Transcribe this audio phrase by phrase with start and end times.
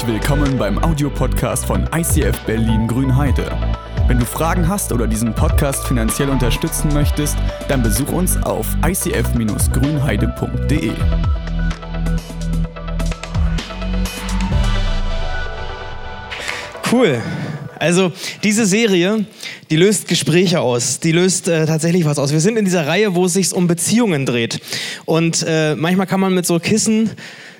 [0.00, 3.52] Herzlich willkommen beim Audiopodcast von ICF Berlin Grünheide.
[4.08, 7.36] Wenn du Fragen hast oder diesen Podcast finanziell unterstützen möchtest,
[7.68, 10.92] dann besuch uns auf icf-grünheide.de.
[16.90, 17.20] Cool.
[17.78, 18.10] Also
[18.42, 19.26] diese Serie,
[19.68, 22.32] die löst Gespräche aus, die löst äh, tatsächlich was aus.
[22.32, 24.62] Wir sind in dieser Reihe, wo es sich um Beziehungen dreht.
[25.04, 27.10] Und äh, manchmal kann man mit so Kissen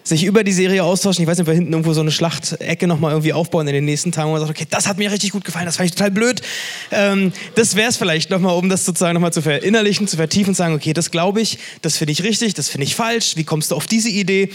[0.02, 1.22] sich über die Serie austauschen.
[1.22, 3.84] Ich weiß nicht, ob wir hinten irgendwo so eine Schlachtecke nochmal irgendwie aufbauen in den
[3.84, 5.94] nächsten Tagen, wo man sagt, okay, das hat mir richtig gut gefallen, das fand ich
[5.94, 6.42] total blöd.
[6.90, 10.58] Ähm, das wäre es vielleicht nochmal, um das sozusagen nochmal zu verinnerlichen, zu vertiefen, zu
[10.58, 13.70] sagen, okay, das glaube ich, das finde ich richtig, das finde ich falsch, wie kommst
[13.70, 14.50] du auf diese Idee?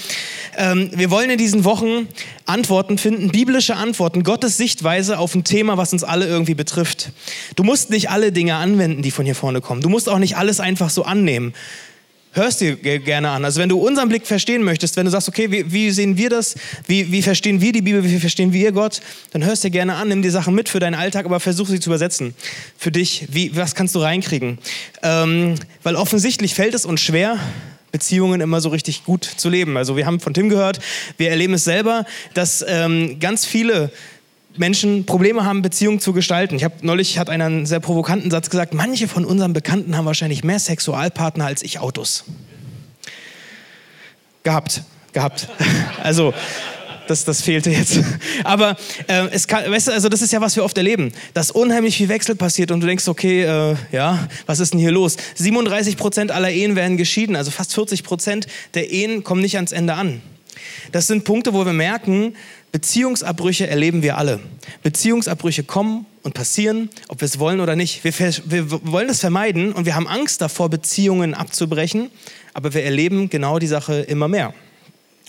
[0.58, 2.08] Ähm, wir wollen in diesen Wochen
[2.46, 7.12] Antworten finden, biblische Antworten, Gottes Sichtweise auf ein Thema, was uns alle irgendwie betrifft.
[7.56, 9.82] Du musst nicht alle Dinge anwenden, die von hier vorne kommen.
[9.82, 11.54] Du musst auch nicht alles einfach so annehmen
[12.36, 13.46] hörst dir gerne an.
[13.46, 16.30] Also wenn du unseren Blick verstehen möchtest, wenn du sagst, okay, wie, wie sehen wir
[16.30, 16.56] das,
[16.86, 20.10] wie, wie, verstehen wir die Bibel, wie verstehen wir Gott, dann hörst dir gerne an,
[20.10, 22.36] nimm die Sachen mit für deinen Alltag, aber versuch sie zu übersetzen.
[22.78, 24.60] Für dich, wie, was kannst du reinkriegen?
[25.02, 27.40] Ähm, weil offensichtlich fällt es uns schwer,
[27.96, 29.78] Beziehungen immer so richtig gut zu leben.
[29.78, 30.80] Also wir haben von Tim gehört,
[31.16, 33.90] wir erleben es selber, dass ähm, ganz viele
[34.58, 36.56] Menschen Probleme haben, Beziehungen zu gestalten.
[36.56, 40.06] Ich habe neulich hat einer einen sehr provokanten Satz gesagt: Manche von unseren Bekannten haben
[40.06, 42.26] wahrscheinlich mehr Sexualpartner als ich Autos.
[44.44, 45.48] Gehabt, gehabt.
[46.04, 46.34] Also
[47.08, 48.00] das, das fehlte jetzt.
[48.44, 51.52] Aber äh, es kann, weißt du, also das ist ja, was wir oft erleben, dass
[51.52, 55.18] unheimlich viel Wechsel passiert und du denkst, okay, äh, ja, was ist denn hier los?
[55.36, 59.72] 37 Prozent aller Ehen werden geschieden, also fast 40 Prozent der Ehen kommen nicht ans
[59.72, 60.22] Ende an.
[60.92, 62.36] Das sind Punkte, wo wir merken,
[62.76, 64.42] Beziehungsabbrüche erleben wir alle.
[64.84, 68.04] Beziehungsabbrüche kommen und passieren, ob wir es wollen oder nicht.
[68.04, 68.12] Wir,
[68.44, 72.12] wir, wollen das vermeiden und wir haben Angst davor, Beziehungen abzubrechen,
[72.54, 74.54] aber wir erleben genau die Sache immer mehr.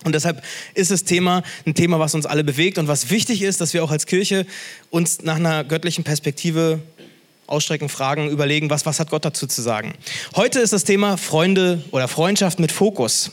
[0.02, 0.42] Und deshalb
[0.74, 3.84] ist das Thema ein Thema, was uns alle bewegt und was wichtig ist, dass wir
[3.84, 4.44] auch als Kirche
[4.90, 6.80] uns nach einer göttlichen Perspektive
[7.46, 9.94] ausstrecken, fragen, überlegen, was, was hat Gott dazu zu sagen.
[10.34, 13.30] Heute ist das Thema Freunde oder Freundschaft mit Fokus.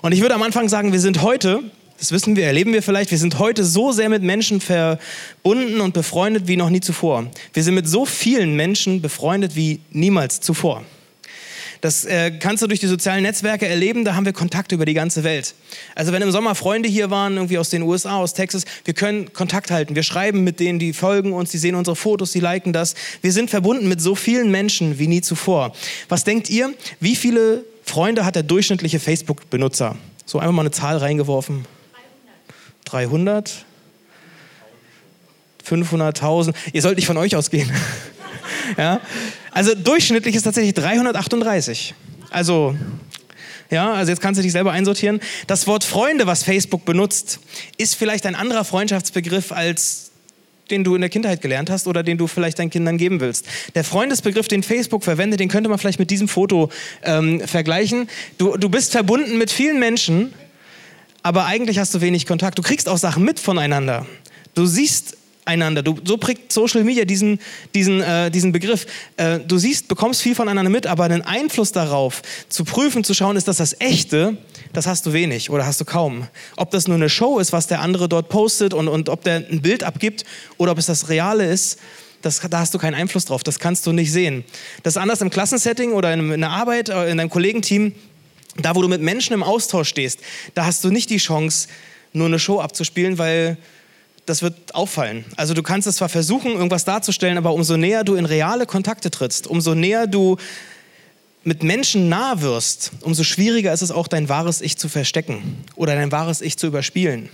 [0.00, 1.62] Und ich würde am Anfang sagen, wir sind heute
[1.98, 3.10] das wissen wir, erleben wir vielleicht.
[3.10, 7.26] Wir sind heute so sehr mit Menschen verbunden und befreundet wie noch nie zuvor.
[7.52, 10.84] Wir sind mit so vielen Menschen befreundet wie niemals zuvor.
[11.82, 14.94] Das äh, kannst du durch die sozialen Netzwerke erleben, da haben wir Kontakte über die
[14.94, 15.56] ganze Welt.
[15.96, 19.32] Also wenn im Sommer Freunde hier waren, irgendwie aus den USA, aus Texas, wir können
[19.32, 19.96] Kontakt halten.
[19.96, 22.94] Wir schreiben mit denen, die folgen uns, die sehen unsere Fotos, die liken das.
[23.20, 25.74] Wir sind verbunden mit so vielen Menschen wie nie zuvor.
[26.08, 29.96] Was denkt ihr, wie viele Freunde hat der durchschnittliche Facebook-Benutzer?
[30.24, 31.64] So einfach mal eine Zahl reingeworfen.
[32.92, 33.64] 300,
[35.66, 36.54] 500.000.
[36.74, 37.70] Ihr sollt nicht von euch ausgehen.
[38.76, 39.00] ja?
[39.50, 41.94] Also durchschnittlich ist tatsächlich 338.
[42.30, 42.76] Also,
[43.70, 45.20] ja, also jetzt kannst du dich selber einsortieren.
[45.46, 47.40] Das Wort Freunde, was Facebook benutzt,
[47.78, 50.10] ist vielleicht ein anderer Freundschaftsbegriff als
[50.70, 53.46] den du in der Kindheit gelernt hast oder den du vielleicht deinen Kindern geben willst.
[53.74, 56.70] Der Freundesbegriff, den Facebook verwendet, den könnte man vielleicht mit diesem Foto
[57.02, 58.08] ähm, vergleichen.
[58.38, 60.32] Du, du bist verbunden mit vielen Menschen,
[61.22, 62.58] aber eigentlich hast du wenig Kontakt.
[62.58, 64.06] Du kriegst auch Sachen mit voneinander.
[64.54, 65.82] Du siehst einander.
[65.82, 67.38] Du, so prägt Social Media diesen,
[67.74, 68.86] diesen, äh, diesen Begriff.
[69.16, 73.36] Äh, du siehst, bekommst viel voneinander mit, aber einen Einfluss darauf, zu prüfen, zu schauen,
[73.36, 74.36] ist das das Echte,
[74.72, 76.28] das hast du wenig oder hast du kaum.
[76.56, 79.44] Ob das nur eine Show ist, was der andere dort postet und, und ob der
[79.50, 80.24] ein Bild abgibt
[80.58, 81.78] oder ob es das Reale ist,
[82.22, 83.42] das, da hast du keinen Einfluss drauf.
[83.42, 84.44] Das kannst du nicht sehen.
[84.84, 87.92] Das ist anders im Klassensetting oder in, in der Arbeit, äh, in deinem Kollegenteam.
[88.56, 90.20] Da, wo du mit Menschen im Austausch stehst,
[90.54, 91.68] da hast du nicht die Chance,
[92.12, 93.56] nur eine Show abzuspielen, weil
[94.26, 95.24] das wird auffallen.
[95.36, 99.10] Also du kannst es zwar versuchen, irgendwas darzustellen, aber umso näher du in reale Kontakte
[99.10, 100.36] trittst, umso näher du
[101.44, 105.94] mit Menschen nah wirst, umso schwieriger ist es auch, dein wahres Ich zu verstecken oder
[105.94, 107.30] dein wahres Ich zu überspielen.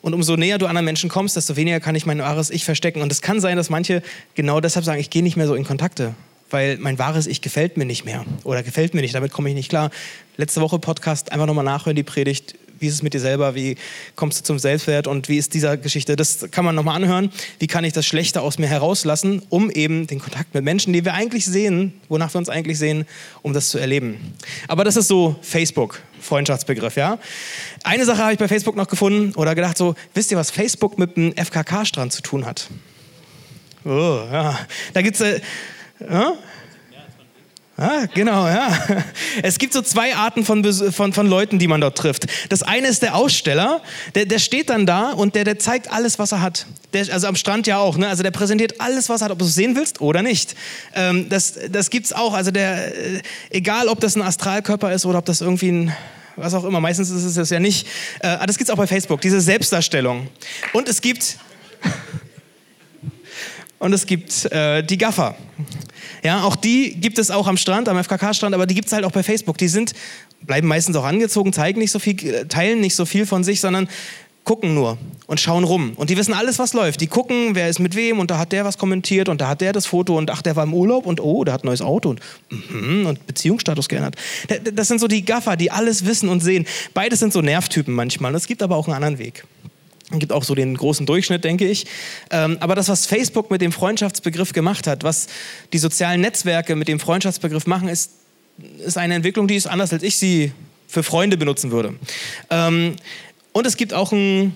[0.00, 3.00] Und umso näher du anderen Menschen kommst, desto weniger kann ich mein wahres Ich verstecken.
[3.00, 4.02] Und es kann sein, dass manche
[4.34, 6.14] genau deshalb sagen, ich gehe nicht mehr so in Kontakte,
[6.50, 9.54] weil mein wahres Ich gefällt mir nicht mehr oder gefällt mir nicht, damit komme ich
[9.54, 9.90] nicht klar.
[10.36, 13.76] Letzte Woche Podcast, einfach nochmal nachhören, die Predigt, wie ist es mit dir selber, wie
[14.14, 17.30] kommst du zum Selbstwert und wie ist dieser Geschichte, das kann man nochmal anhören.
[17.58, 21.04] Wie kann ich das Schlechte aus mir herauslassen, um eben den Kontakt mit Menschen, die
[21.04, 23.06] wir eigentlich sehen, wonach wir uns eigentlich sehen,
[23.42, 24.34] um das zu erleben.
[24.68, 27.18] Aber das ist so Facebook, Freundschaftsbegriff, ja.
[27.84, 30.98] Eine Sache habe ich bei Facebook noch gefunden oder gedacht so, wisst ihr, was Facebook
[30.98, 32.68] mit dem FKK-Strand zu tun hat?
[33.84, 34.58] Oh, ja.
[34.92, 35.40] Da gibt es...
[36.00, 36.34] Ja?
[37.76, 38.72] Ah, genau, ja.
[39.42, 40.62] Es gibt so zwei Arten von,
[40.92, 42.26] von, von Leuten, die man dort trifft.
[42.48, 43.82] Das eine ist der Aussteller,
[44.14, 46.66] der, der steht dann da und der, der zeigt alles, was er hat.
[46.92, 48.06] Der, also am Strand ja auch, ne?
[48.06, 50.54] also der präsentiert alles, was er hat, ob du es sehen willst oder nicht.
[50.94, 55.18] Ähm, das das es auch, also der, äh, egal ob das ein Astralkörper ist oder
[55.18, 55.96] ob das irgendwie ein
[56.36, 56.80] was auch immer.
[56.80, 57.86] Meistens ist es das ja nicht.
[58.20, 60.28] Äh, das gibt es auch bei Facebook, diese Selbstdarstellung.
[60.72, 61.38] Und es gibt
[63.78, 65.34] und es gibt äh, die Gaffer.
[66.22, 69.04] Ja, auch die gibt es auch am Strand, am FKK-Strand, aber die gibt es halt
[69.04, 69.58] auch bei Facebook.
[69.58, 69.92] Die sind,
[70.42, 73.60] bleiben meistens auch angezogen, zeigen nicht so viel, äh, teilen nicht so viel von sich,
[73.60, 73.88] sondern
[74.44, 75.92] gucken nur und schauen rum.
[75.96, 77.00] Und die wissen alles, was läuft.
[77.00, 79.60] Die gucken, wer ist mit wem und da hat der was kommentiert und da hat
[79.60, 81.80] der das Foto und ach, der war im Urlaub und oh, der hat ein neues
[81.80, 84.16] Auto und, mm, und Beziehungsstatus geändert.
[84.74, 86.66] Das sind so die Gaffer, die alles wissen und sehen.
[86.92, 88.34] Beides sind so Nervtypen manchmal.
[88.34, 89.44] Es gibt aber auch einen anderen Weg.
[90.18, 91.86] Gibt auch so den großen Durchschnitt, denke ich.
[92.30, 95.26] Ähm, aber das, was Facebook mit dem Freundschaftsbegriff gemacht hat, was
[95.72, 98.12] die sozialen Netzwerke mit dem Freundschaftsbegriff machen, ist,
[98.84, 100.52] ist eine Entwicklung, die ist anders, als ich sie
[100.88, 101.94] für Freunde benutzen würde.
[102.50, 102.96] Ähm,
[103.52, 104.54] und es gibt auch ein,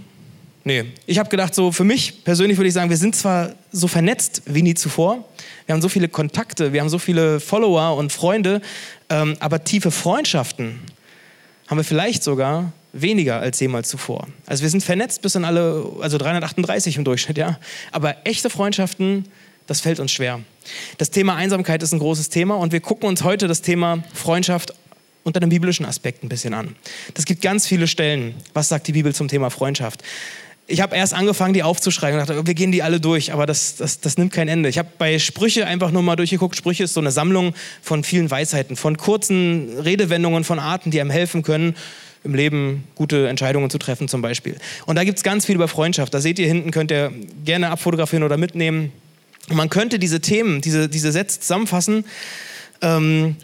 [0.65, 3.89] nee, ich habe gedacht, so für mich persönlich würde ich sagen, wir sind zwar so
[3.89, 5.25] vernetzt wie nie zuvor,
[5.67, 8.63] wir haben so viele Kontakte, wir haben so viele Follower und Freunde,
[9.09, 10.81] ähm, aber tiefe Freundschaften
[11.67, 14.27] haben wir vielleicht sogar weniger als jemals zuvor.
[14.47, 17.59] Also wir sind vernetzt bis in alle, also 338 im Durchschnitt, ja.
[17.93, 19.27] Aber echte Freundschaften,
[19.67, 20.41] das fällt uns schwer.
[20.97, 24.75] Das Thema Einsamkeit ist ein großes Thema und wir gucken uns heute das Thema Freundschaft
[25.25, 26.75] unter dem biblischen Aspekt ein bisschen an.
[27.15, 28.35] Das gibt ganz viele Stellen.
[28.55, 30.03] Was sagt die Bibel zum Thema Freundschaft?
[30.71, 33.77] Ich habe erst angefangen, die aufzuschreiben und dachte, wir gehen die alle durch, aber das,
[33.77, 34.69] das, das nimmt kein Ende.
[34.69, 36.57] Ich habe bei Sprüche einfach nur mal durchgeguckt.
[36.57, 41.11] Sprüche ist so eine Sammlung von vielen Weisheiten, von kurzen Redewendungen, von Arten, die einem
[41.11, 41.75] helfen können,
[42.29, 44.57] im Leben gute Entscheidungen zu treffen zum Beispiel.
[44.87, 46.13] Und da gibt es ganz viel über Freundschaft.
[46.13, 47.11] Da seht ihr hinten, könnt ihr
[47.45, 48.93] gerne abfotografieren oder mitnehmen.
[49.49, 52.05] Und man könnte diese Themen, diese, diese Sätze zusammenfassen
[52.83, 53.37] ähm,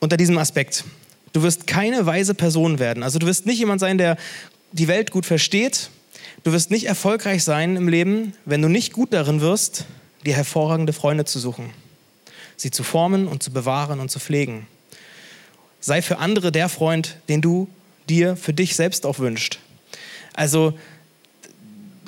[0.00, 0.84] unter diesem Aspekt.
[1.32, 3.02] Du wirst keine weise Person werden.
[3.02, 4.18] Also du wirst nicht jemand sein, der
[4.72, 5.88] die Welt gut versteht.
[6.44, 9.86] Du wirst nicht erfolgreich sein im Leben, wenn du nicht gut darin wirst,
[10.26, 11.70] dir hervorragende Freunde zu suchen,
[12.56, 14.66] sie zu formen und zu bewahren und zu pflegen.
[15.80, 17.68] Sei für andere der Freund, den du
[18.08, 19.58] dir für dich selbst auch wünscht.
[20.34, 20.74] Also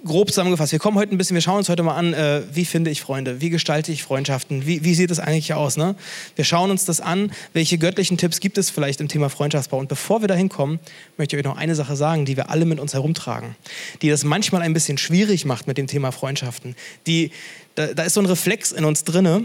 [0.05, 2.65] grob zusammengefasst, wir kommen heute ein bisschen, wir schauen uns heute mal an, äh, wie
[2.65, 5.77] finde ich Freunde, wie gestalte ich Freundschaften, wie, wie sieht es eigentlich aus.
[5.77, 5.95] Ne?
[6.37, 9.79] Wir schauen uns das an, welche göttlichen Tipps gibt es vielleicht im Thema Freundschaftsbau.
[9.79, 10.81] Und bevor wir dahin kommen,
[11.17, 13.57] möchte ich euch noch eine Sache sagen, die wir alle mit uns herumtragen,
[14.03, 16.77] die das manchmal ein bisschen schwierig macht mit dem Thema Freundschaften.
[17.07, 17.31] Die,
[17.75, 19.45] da, da ist so ein Reflex in uns drinne,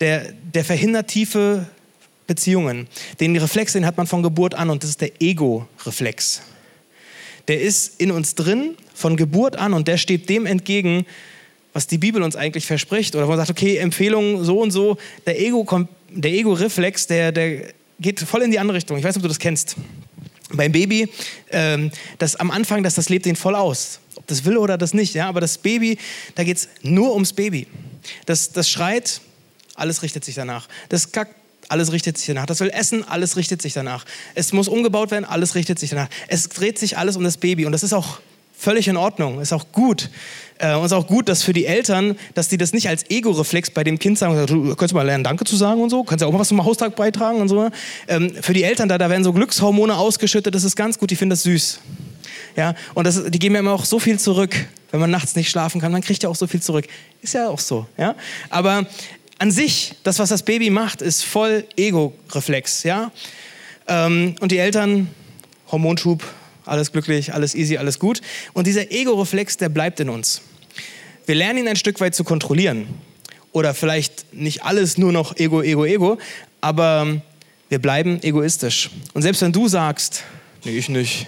[0.00, 1.66] der, der verhindert tiefe
[2.26, 2.88] Beziehungen.
[3.20, 6.42] Den Reflex, den hat man von Geburt an und das ist der Ego-Reflex.
[7.48, 11.04] Der ist in uns drin von Geburt an und der steht dem entgegen,
[11.74, 13.14] was die Bibel uns eigentlich verspricht.
[13.14, 14.96] Oder wo man sagt, okay, Empfehlung so und so.
[15.26, 18.96] Der Ego-Reflex, der, der geht voll in die andere Richtung.
[18.96, 19.76] Ich weiß nicht, ob du das kennst.
[20.52, 21.08] Beim Baby,
[21.50, 23.98] ähm, das am Anfang, das, das lebt den voll aus.
[24.14, 25.14] Ob das will oder das nicht.
[25.14, 25.28] Ja?
[25.28, 25.98] Aber das Baby,
[26.36, 27.66] da geht es nur ums Baby.
[28.24, 29.20] Das, das schreit,
[29.74, 30.68] alles richtet sich danach.
[30.88, 31.34] Das kackt,
[31.68, 32.46] alles richtet sich danach.
[32.46, 34.04] Das will essen, alles richtet sich danach.
[34.34, 36.08] Es muss umgebaut werden, alles richtet sich danach.
[36.28, 38.20] Es dreht sich alles um das Baby und das ist auch
[38.56, 40.10] völlig in Ordnung, ist auch gut.
[40.58, 43.08] Äh, und es ist auch gut, dass für die Eltern, dass die das nicht als
[43.10, 46.22] Ego-Reflex bei dem Kind sagen, du kannst mal lernen, Danke zu sagen und so, kannst
[46.22, 47.70] ja auch mal was zum Haustag beitragen und so.
[48.08, 51.16] Ähm, für die Eltern, da, da werden so Glückshormone ausgeschüttet, das ist ganz gut, die
[51.16, 51.80] finden das süß.
[52.56, 54.54] Ja, und das, die geben ja immer auch so viel zurück,
[54.92, 56.86] wenn man nachts nicht schlafen kann, man kriegt ja auch so viel zurück.
[57.20, 58.14] Ist ja auch so, ja.
[58.48, 58.86] Aber
[59.44, 63.12] an sich, das, was das Baby macht, ist voll Ego-Reflex, ja.
[63.86, 65.10] Ähm, und die Eltern,
[65.70, 66.24] Hormonschub,
[66.64, 68.22] alles glücklich, alles easy, alles gut.
[68.54, 70.40] Und dieser Ego-Reflex, der bleibt in uns.
[71.26, 72.86] Wir lernen ihn ein Stück weit zu kontrollieren.
[73.52, 76.16] Oder vielleicht nicht alles nur noch Ego, Ego, Ego,
[76.62, 77.20] aber
[77.68, 78.88] wir bleiben egoistisch.
[79.12, 80.24] Und selbst wenn du sagst,
[80.64, 81.26] nee, ich nicht,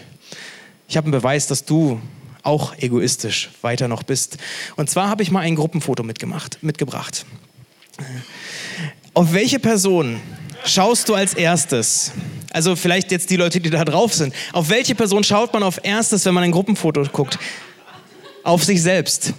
[0.88, 2.00] ich habe einen Beweis, dass du
[2.42, 4.38] auch egoistisch weiter noch bist.
[4.76, 7.26] Und zwar habe ich mal ein Gruppenfoto mitgemacht, mitgebracht.
[9.14, 10.20] Auf welche Person
[10.64, 12.12] schaust du als erstes?
[12.52, 14.34] Also vielleicht jetzt die Leute, die da drauf sind.
[14.52, 17.38] Auf welche Person schaut man auf erstes, wenn man ein Gruppenfoto guckt?
[18.42, 19.32] Auf sich selbst.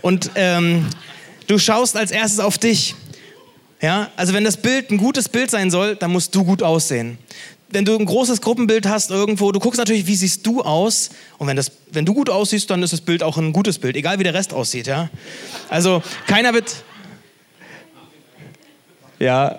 [0.00, 0.86] Und ähm,
[1.46, 2.94] du schaust als erstes auf dich.
[3.80, 7.18] Ja, also wenn das Bild ein gutes Bild sein soll, dann musst du gut aussehen.
[7.70, 11.10] Wenn du ein großes Gruppenbild hast irgendwo, du guckst natürlich, wie siehst du aus?
[11.36, 13.94] Und wenn, das, wenn du gut aussiehst, dann ist das Bild auch ein gutes Bild,
[13.94, 14.86] egal wie der Rest aussieht.
[14.86, 15.10] Ja?
[15.68, 16.82] Also keiner wird,
[19.18, 19.58] ja,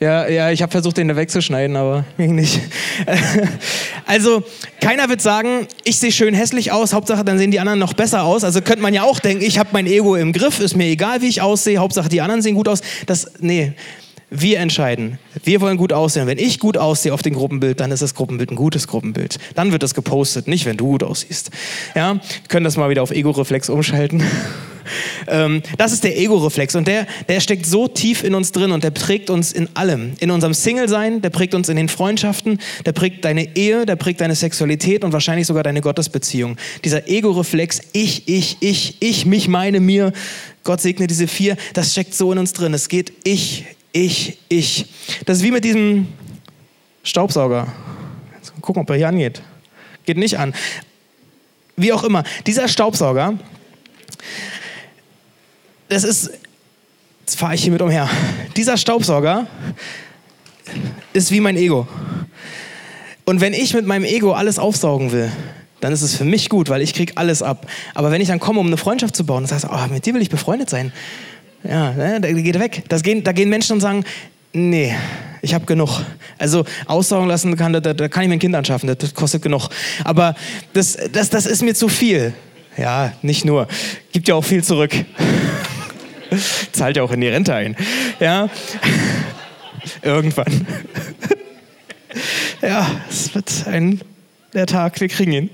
[0.00, 2.60] ja, ja, ich habe versucht, den da wegzuschneiden, aber ging nicht.
[4.06, 4.42] also,
[4.80, 8.24] keiner wird sagen, ich sehe schön hässlich aus, Hauptsache, dann sehen die anderen noch besser
[8.24, 8.44] aus.
[8.44, 11.22] Also könnte man ja auch denken, ich habe mein Ego im Griff, ist mir egal,
[11.22, 12.82] wie ich aussehe, Hauptsache, die anderen sehen gut aus.
[13.06, 13.72] Das, nee,
[14.28, 15.18] wir entscheiden.
[15.42, 16.26] Wir wollen gut aussehen.
[16.26, 19.38] Wenn ich gut aussehe auf dem Gruppenbild, dann ist das Gruppenbild ein gutes Gruppenbild.
[19.54, 21.50] Dann wird das gepostet, nicht wenn du gut aussiehst.
[21.94, 24.22] Ja, wir können das mal wieder auf Ego-Reflex umschalten.
[25.26, 28.84] Ähm, das ist der Ego-Reflex und der, der steckt so tief in uns drin und
[28.84, 30.12] der prägt uns in allem.
[30.20, 34.20] In unserem Single-Sein, der prägt uns in den Freundschaften, der prägt deine Ehe, der prägt
[34.20, 36.56] deine Sexualität und wahrscheinlich sogar deine Gottesbeziehung.
[36.84, 40.12] Dieser Ego-Reflex, ich, ich, ich, ich, mich, meine, mir,
[40.64, 42.72] Gott segne diese vier, das steckt so in uns drin.
[42.74, 44.86] Es geht ich, ich, ich.
[45.26, 46.08] Das ist wie mit diesem
[47.02, 47.72] Staubsauger.
[48.36, 49.42] Jetzt gucken, ob er hier angeht.
[50.06, 50.54] Geht nicht an.
[51.76, 53.38] Wie auch immer, dieser Staubsauger,
[55.94, 56.30] das ist,
[57.20, 58.08] jetzt fahre ich hier mit umher,
[58.56, 59.46] dieser Staubsauger
[61.12, 61.86] ist wie mein Ego.
[63.24, 65.30] Und wenn ich mit meinem Ego alles aufsaugen will,
[65.80, 67.66] dann ist es für mich gut, weil ich kriege alles ab.
[67.94, 70.14] Aber wenn ich dann komme, um eine Freundschaft zu bauen, das heißt, oh, mit dir
[70.14, 70.92] will ich befreundet sein,
[71.62, 72.82] ja, ne, da geht weg.
[72.88, 74.04] Das gehen, da gehen Menschen und sagen,
[74.52, 74.94] nee,
[75.42, 76.00] ich habe genug.
[76.38, 79.42] Also aussaugen lassen kann, da, da, kann ich mir ein Kind anschaffen, das, das kostet
[79.42, 79.68] genug.
[80.02, 80.34] Aber
[80.72, 82.34] das, das, das ist mir zu viel.
[82.76, 83.68] Ja, nicht nur.
[84.12, 84.92] Gibt ja auch viel zurück.
[86.72, 87.76] Zahlt ja auch in die Rente ein.
[88.20, 88.48] Ja.
[90.02, 90.66] Irgendwann.
[92.62, 94.00] ja, es wird ein
[94.54, 95.50] der Tag, wir kriegen ihn.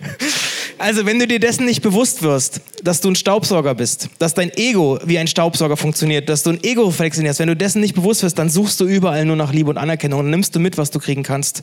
[0.76, 4.50] Also, wenn du dir dessen nicht bewusst wirst, dass du ein Staubsauger bist, dass dein
[4.56, 8.22] Ego wie ein Staubsauger funktioniert, dass du ein Ego-Reflexion hast, wenn du dessen nicht bewusst
[8.22, 10.90] wirst, dann suchst du überall nur nach Liebe und Anerkennung und nimmst du mit, was
[10.90, 11.62] du kriegen kannst.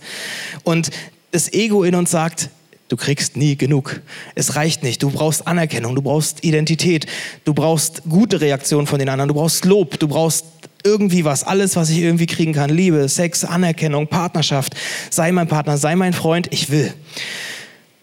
[0.63, 0.91] Und
[1.31, 2.49] das Ego in uns sagt,
[2.89, 4.01] Du kriegst nie genug.
[4.35, 5.03] Es reicht nicht.
[5.03, 7.05] Du brauchst Anerkennung, du brauchst Identität,
[7.43, 10.45] du brauchst gute Reaktionen von den anderen, du brauchst Lob, du brauchst
[10.83, 12.69] irgendwie was, alles, was ich irgendwie kriegen kann.
[12.69, 14.73] Liebe, Sex, Anerkennung, Partnerschaft.
[15.09, 16.93] Sei mein Partner, sei mein Freund, ich will.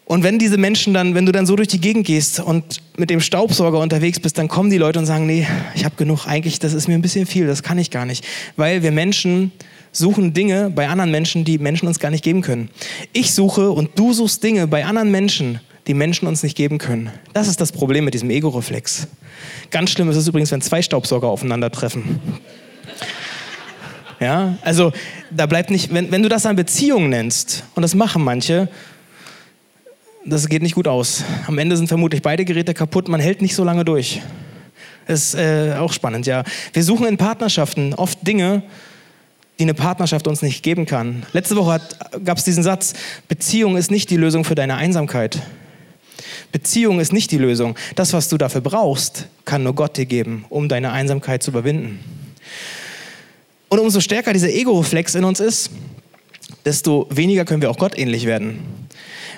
[0.05, 3.09] Und wenn diese Menschen dann, wenn du dann so durch die Gegend gehst und mit
[3.09, 6.59] dem Staubsauger unterwegs bist, dann kommen die Leute und sagen, nee, ich habe genug, eigentlich,
[6.59, 8.23] das ist mir ein bisschen viel, das kann ich gar nicht.
[8.55, 9.51] Weil wir Menschen
[9.95, 12.69] suchen Dinge bei anderen Menschen, die Menschen uns gar nicht geben können.
[13.13, 17.09] Ich suche und du suchst Dinge bei anderen Menschen, die Menschen uns nicht geben können.
[17.33, 19.07] Das ist das Problem mit diesem Ego-Reflex.
[19.71, 22.19] Ganz schlimm ist es übrigens, wenn zwei Staubsauger aufeinandertreffen.
[24.19, 24.91] Ja, also
[25.29, 28.69] da bleibt nicht, wenn, wenn du das an Beziehungen nennst, und das machen manche,
[30.25, 31.23] das geht nicht gut aus.
[31.47, 34.21] Am Ende sind vermutlich beide Geräte kaputt, man hält nicht so lange durch.
[35.07, 36.43] Ist äh, auch spannend, ja.
[36.73, 38.63] Wir suchen in Partnerschaften oft Dinge,
[39.59, 41.25] die eine Partnerschaft uns nicht geben kann.
[41.33, 41.81] Letzte Woche
[42.23, 42.93] gab es diesen Satz,
[43.27, 45.41] Beziehung ist nicht die Lösung für deine Einsamkeit.
[46.51, 47.75] Beziehung ist nicht die Lösung.
[47.95, 51.99] Das, was du dafür brauchst, kann nur Gott dir geben, um deine Einsamkeit zu überwinden.
[53.69, 55.71] Und umso stärker dieser Ego-Reflex in uns ist,
[56.63, 58.59] desto weniger können wir auch Gott ähnlich werden.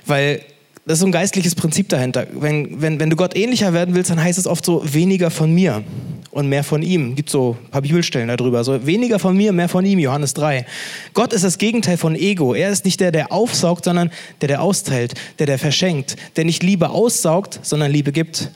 [0.05, 0.41] Weil
[0.87, 2.27] das ist so ein geistliches Prinzip dahinter.
[2.31, 5.53] Wenn, wenn, wenn du Gott ähnlicher werden willst, dann heißt es oft so, weniger von
[5.53, 5.83] mir
[6.31, 7.13] und mehr von ihm.
[7.13, 8.63] Gibt so ein paar Bibelstellen darüber.
[8.63, 10.65] So weniger von mir, mehr von ihm, Johannes 3.
[11.13, 12.53] Gott ist das Gegenteil von Ego.
[12.53, 16.63] Er ist nicht der, der aufsaugt, sondern der, der austeilt, der, der verschenkt, der nicht
[16.63, 18.49] Liebe aussaugt, sondern Liebe gibt.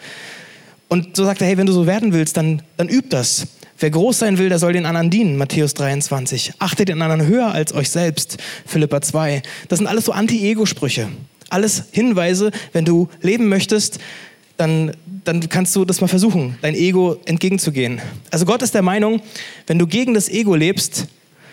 [0.88, 3.45] Und so sagt er, hey, wenn du so werden willst, dann, dann üb das.
[3.77, 6.53] Wer groß sein will, der soll den anderen dienen, Matthäus 23.
[6.59, 9.41] Achtet den anderen höher als euch selbst, Philippa 2.
[9.67, 11.09] Das sind alles so Anti-Ego-Sprüche.
[11.51, 14.00] Alles Hinweise, wenn du leben möchtest,
[14.55, 14.93] dann,
[15.25, 18.00] dann kannst du das mal versuchen, dein Ego entgegenzugehen.
[18.29, 19.22] Also Gott ist der Meinung,
[19.67, 21.08] wenn du gegen das Ego lebst,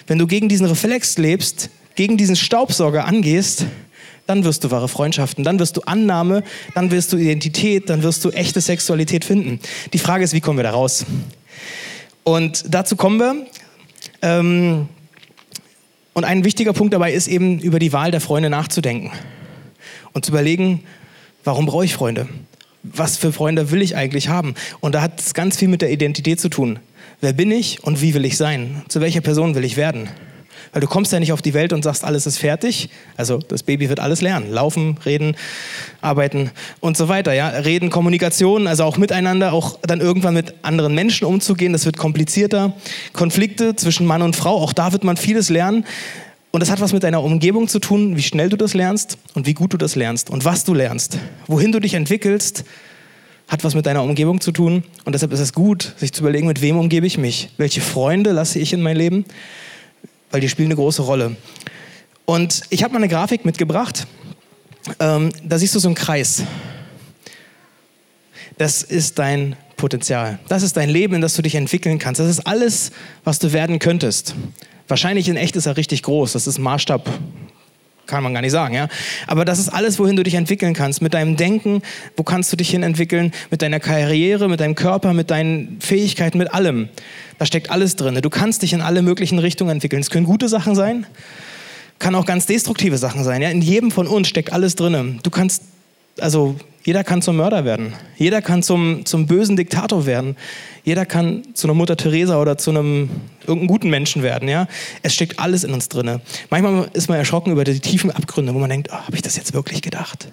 [0.06, 3.66] wenn du gegen diesen Reflex lebst, gegen diesen Staubsauger angehst,
[4.26, 8.24] dann wirst du wahre Freundschaften, dann wirst du Annahme, dann wirst du Identität, dann wirst
[8.24, 9.58] du echte Sexualität finden.
[9.92, 11.06] Die Frage ist, wie kommen wir da raus?
[12.22, 13.46] Und dazu kommen wir.
[14.22, 14.88] Ähm,
[16.12, 19.10] und ein wichtiger Punkt dabei ist eben, über die Wahl der Freunde nachzudenken
[20.12, 20.82] und zu überlegen,
[21.44, 22.28] warum brauche ich Freunde?
[22.82, 24.54] Was für Freunde will ich eigentlich haben?
[24.80, 26.78] Und da hat es ganz viel mit der Identität zu tun.
[27.20, 28.82] Wer bin ich und wie will ich sein?
[28.88, 30.08] Zu welcher Person will ich werden?
[30.72, 32.90] Weil du kommst ja nicht auf die Welt und sagst, alles ist fertig.
[33.16, 34.50] Also das Baby wird alles lernen.
[34.52, 35.34] Laufen, reden,
[36.00, 36.50] arbeiten
[36.80, 37.32] und so weiter.
[37.32, 37.48] Ja?
[37.48, 41.72] Reden, Kommunikation, also auch miteinander, auch dann irgendwann mit anderen Menschen umzugehen.
[41.72, 42.74] Das wird komplizierter.
[43.12, 45.84] Konflikte zwischen Mann und Frau, auch da wird man vieles lernen.
[46.50, 49.46] Und das hat was mit deiner Umgebung zu tun, wie schnell du das lernst und
[49.46, 51.18] wie gut du das lernst und was du lernst.
[51.46, 52.64] Wohin du dich entwickelst,
[53.48, 54.82] hat was mit deiner Umgebung zu tun.
[55.04, 57.50] Und deshalb ist es gut, sich zu überlegen, mit wem umgebe ich mich?
[57.56, 59.24] Welche Freunde lasse ich in mein Leben?
[60.30, 61.36] Weil die spielen eine große Rolle.
[62.24, 64.06] Und ich habe mal eine Grafik mitgebracht.
[65.00, 66.44] Ähm, da siehst du so einen Kreis.
[68.58, 70.38] Das ist dein Potenzial.
[70.48, 72.20] Das ist dein Leben, in das du dich entwickeln kannst.
[72.20, 72.90] Das ist alles,
[73.24, 74.34] was du werden könntest.
[74.88, 76.32] Wahrscheinlich in echt ist er richtig groß.
[76.32, 77.08] Das ist Maßstab,
[78.06, 78.88] kann man gar nicht sagen, ja.
[79.26, 81.02] Aber das ist alles, wohin du dich entwickeln kannst.
[81.02, 81.82] Mit deinem Denken,
[82.16, 83.32] wo kannst du dich hin entwickeln?
[83.50, 86.88] Mit deiner Karriere, mit deinem Körper, mit deinen Fähigkeiten, mit allem.
[87.38, 88.18] Da steckt alles drin.
[88.20, 90.00] Du kannst dich in alle möglichen Richtungen entwickeln.
[90.00, 91.06] Es können gute Sachen sein,
[91.98, 93.42] kann auch ganz destruktive Sachen sein.
[93.42, 93.50] Ja?
[93.50, 95.20] In jedem von uns steckt alles drin.
[95.22, 95.62] Du kannst,
[96.20, 96.56] also
[96.88, 97.92] Jeder kann zum Mörder werden.
[98.16, 100.36] Jeder kann zum, zum bösen Diktator werden.
[100.84, 103.10] Jeder kann zu einer Mutter Teresa oder zu einem
[103.42, 104.48] irgendeinem guten Menschen werden.
[104.48, 104.68] Ja?
[105.02, 106.22] Es steckt alles in uns drin.
[106.48, 109.36] Manchmal ist man erschrocken über die tiefen Abgründe, wo man denkt, oh, habe ich das
[109.36, 110.28] jetzt wirklich gedacht?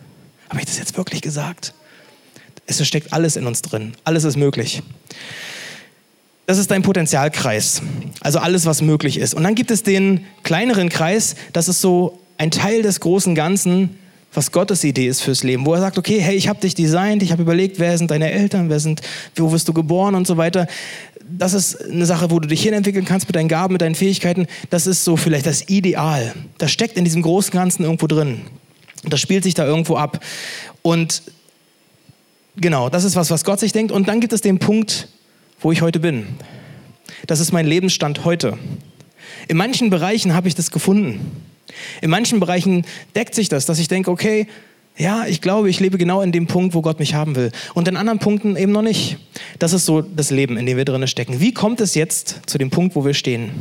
[0.50, 1.74] Habe ich das jetzt wirklich gesagt?
[2.68, 3.94] Es steckt alles in uns drin.
[4.06, 4.82] Alles ist möglich.
[6.46, 7.82] Das ist dein Potenzialkreis.
[8.22, 9.34] Also alles, was möglich ist.
[9.34, 13.98] Und dann gibt es den kleineren Kreis, das ist so ein Teil des großen Ganzen,
[14.36, 17.24] was Gottes Idee ist fürs Leben, wo er sagt, okay, hey, ich habe dich designt,
[17.24, 19.01] ich habe überlegt, wer sind deine Eltern, wer sind,
[19.36, 20.68] wo wirst du geboren und so weiter.
[21.27, 24.48] Das ist eine Sache, wo du dich hinentwickeln kannst mit deinen Gaben, mit deinen Fähigkeiten.
[24.70, 26.34] Das ist so vielleicht das Ideal.
[26.58, 28.42] Das steckt in diesem großen Ganzen irgendwo drin.
[29.04, 30.24] Das spielt sich da irgendwo ab.
[30.82, 31.24] Und
[32.58, 33.92] genau, das ist was, was Gott sich denkt.
[33.92, 35.08] Und dann gibt es den Punkt,
[35.60, 36.27] wo ich heute bin.
[37.27, 38.58] Das ist mein Lebensstand heute.
[39.47, 41.31] In manchen Bereichen habe ich das gefunden.
[42.01, 42.85] In manchen Bereichen
[43.15, 44.47] deckt sich das, dass ich denke, okay,
[44.97, 47.51] ja, ich glaube, ich lebe genau in dem Punkt, wo Gott mich haben will.
[47.73, 49.17] Und in anderen Punkten eben noch nicht.
[49.59, 51.41] Das ist so das Leben, in dem wir drinnen stecken.
[51.41, 53.51] Wie kommt es jetzt zu dem Punkt, wo wir stehen?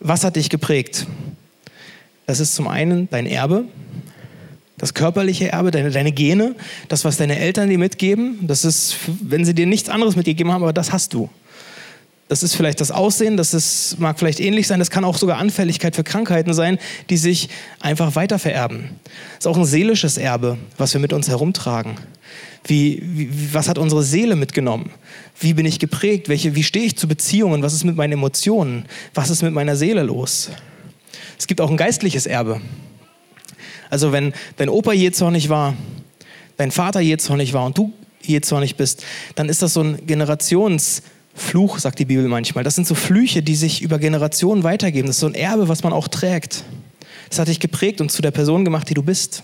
[0.00, 1.06] Was hat dich geprägt?
[2.26, 3.64] Das ist zum einen dein Erbe,
[4.76, 6.56] das körperliche Erbe, deine, deine Gene,
[6.88, 8.38] das, was deine Eltern dir mitgeben.
[8.42, 11.30] Das ist, wenn sie dir nichts anderes mitgegeben haben, aber das hast du.
[12.32, 15.36] Das ist vielleicht das Aussehen, das ist, mag vielleicht ähnlich sein, das kann auch sogar
[15.36, 16.78] Anfälligkeit für Krankheiten sein,
[17.10, 18.88] die sich einfach weiter vererben.
[19.04, 21.96] Das ist auch ein seelisches Erbe, was wir mit uns herumtragen.
[22.64, 24.92] Wie, wie, was hat unsere Seele mitgenommen?
[25.40, 26.30] Wie bin ich geprägt?
[26.30, 27.62] Welche, wie stehe ich zu Beziehungen?
[27.62, 28.86] Was ist mit meinen Emotionen?
[29.12, 30.48] Was ist mit meiner Seele los?
[31.38, 32.62] Es gibt auch ein geistliches Erbe.
[33.90, 35.74] Also wenn dein Opa jähzornig war,
[36.56, 41.02] dein Vater jähzornig war und du jähzornig bist, dann ist das so ein Generations-
[41.34, 42.64] Fluch, sagt die Bibel manchmal.
[42.64, 45.06] Das sind so Flüche, die sich über Generationen weitergeben.
[45.06, 46.64] Das ist so ein Erbe, was man auch trägt.
[47.30, 49.42] Das hat dich geprägt und zu der Person gemacht, die du bist.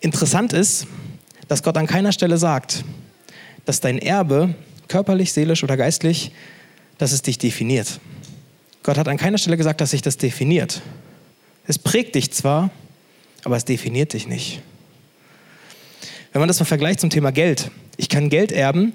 [0.00, 0.86] Interessant ist,
[1.48, 2.84] dass Gott an keiner Stelle sagt,
[3.64, 4.54] dass dein Erbe,
[4.88, 6.32] körperlich, seelisch oder geistlich,
[6.98, 8.00] dass es dich definiert.
[8.82, 10.82] Gott hat an keiner Stelle gesagt, dass sich das definiert.
[11.66, 12.70] Es prägt dich zwar,
[13.44, 14.62] aber es definiert dich nicht.
[16.32, 17.70] Wenn man das mal vergleicht zum Thema Geld.
[17.96, 18.92] Ich kann Geld erben,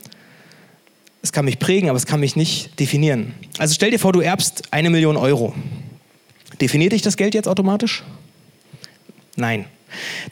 [1.21, 3.33] es kann mich prägen, aber es kann mich nicht definieren.
[3.57, 5.53] Also stell dir vor, du erbst eine Million Euro.
[6.59, 8.03] Definiert dich das Geld jetzt automatisch?
[9.35, 9.65] Nein.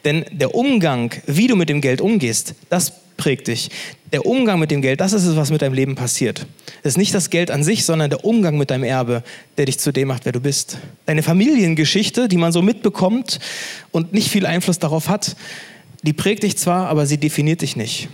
[0.06, 3.70] Denn der Umgang, wie du mit dem Geld umgehst, das prägt dich.
[4.14, 6.48] Der Umgang mit dem Geld, das ist es, was mit deinem Leben passiert.
[6.82, 9.24] Es ist nicht das Geld an sich, sondern der Umgang mit deinem Erbe,
[9.58, 10.78] der dich zu dem macht, wer du bist.
[11.06, 13.40] Deine Familiengeschichte, die man so mitbekommt
[13.92, 15.36] und nicht viel Einfluss darauf hat,
[16.02, 18.08] die prägt dich zwar, aber sie definiert dich nicht.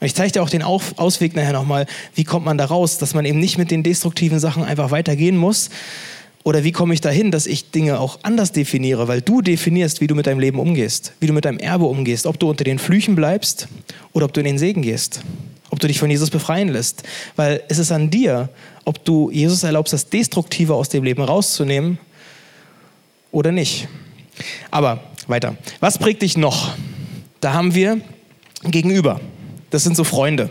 [0.00, 3.24] Ich zeige dir auch den Ausweg nachher nochmal, wie kommt man da raus, dass man
[3.24, 5.70] eben nicht mit den destruktiven Sachen einfach weitergehen muss.
[6.44, 10.06] Oder wie komme ich dahin, dass ich Dinge auch anders definiere, weil du definierst, wie
[10.06, 12.78] du mit deinem Leben umgehst, wie du mit deinem Erbe umgehst, ob du unter den
[12.78, 13.66] Flüchen bleibst
[14.12, 15.22] oder ob du in den Segen gehst,
[15.70, 17.02] ob du dich von Jesus befreien lässt.
[17.34, 18.50] Weil es ist an dir,
[18.84, 21.98] ob du Jesus erlaubst, das Destruktive aus dem Leben rauszunehmen
[23.32, 23.88] oder nicht.
[24.70, 25.56] Aber weiter.
[25.80, 26.74] Was prägt dich noch?
[27.40, 28.00] Da haben wir
[28.62, 29.20] Gegenüber.
[29.76, 30.48] Das sind so Freunde.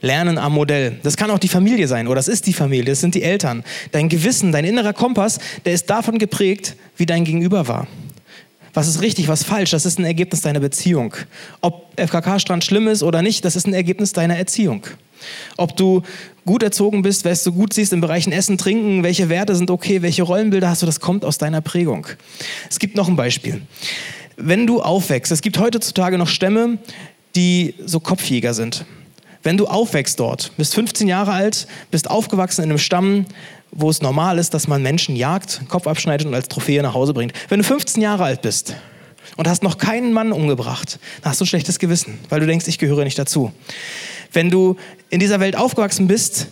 [0.00, 0.96] Lernen am Modell.
[1.02, 3.64] Das kann auch die Familie sein oder das ist die Familie, das sind die Eltern.
[3.92, 7.86] Dein Gewissen, dein innerer Kompass, der ist davon geprägt, wie dein Gegenüber war.
[8.72, 11.12] Was ist richtig, was falsch, das ist ein Ergebnis deiner Beziehung.
[11.60, 14.86] Ob FKK-Strand schlimm ist oder nicht, das ist ein Ergebnis deiner Erziehung.
[15.58, 16.00] Ob du
[16.46, 20.00] gut erzogen bist, was du gut siehst in Bereichen Essen, Trinken, welche Werte sind okay,
[20.00, 22.06] welche Rollenbilder hast du, das kommt aus deiner Prägung.
[22.70, 23.60] Es gibt noch ein Beispiel.
[24.38, 26.78] Wenn du aufwächst, es gibt heutzutage noch Stämme,
[27.34, 28.84] die so Kopfjäger sind.
[29.42, 33.24] Wenn du aufwächst dort, bist 15 Jahre alt, bist aufgewachsen in einem Stamm,
[33.70, 37.14] wo es normal ist, dass man Menschen jagt, Kopf abschneidet und als Trophäe nach Hause
[37.14, 37.32] bringt.
[37.48, 38.74] Wenn du 15 Jahre alt bist
[39.36, 42.66] und hast noch keinen Mann umgebracht, dann hast du ein schlechtes Gewissen, weil du denkst,
[42.68, 43.52] ich gehöre nicht dazu.
[44.32, 44.76] Wenn du
[45.08, 46.48] in dieser Welt aufgewachsen bist,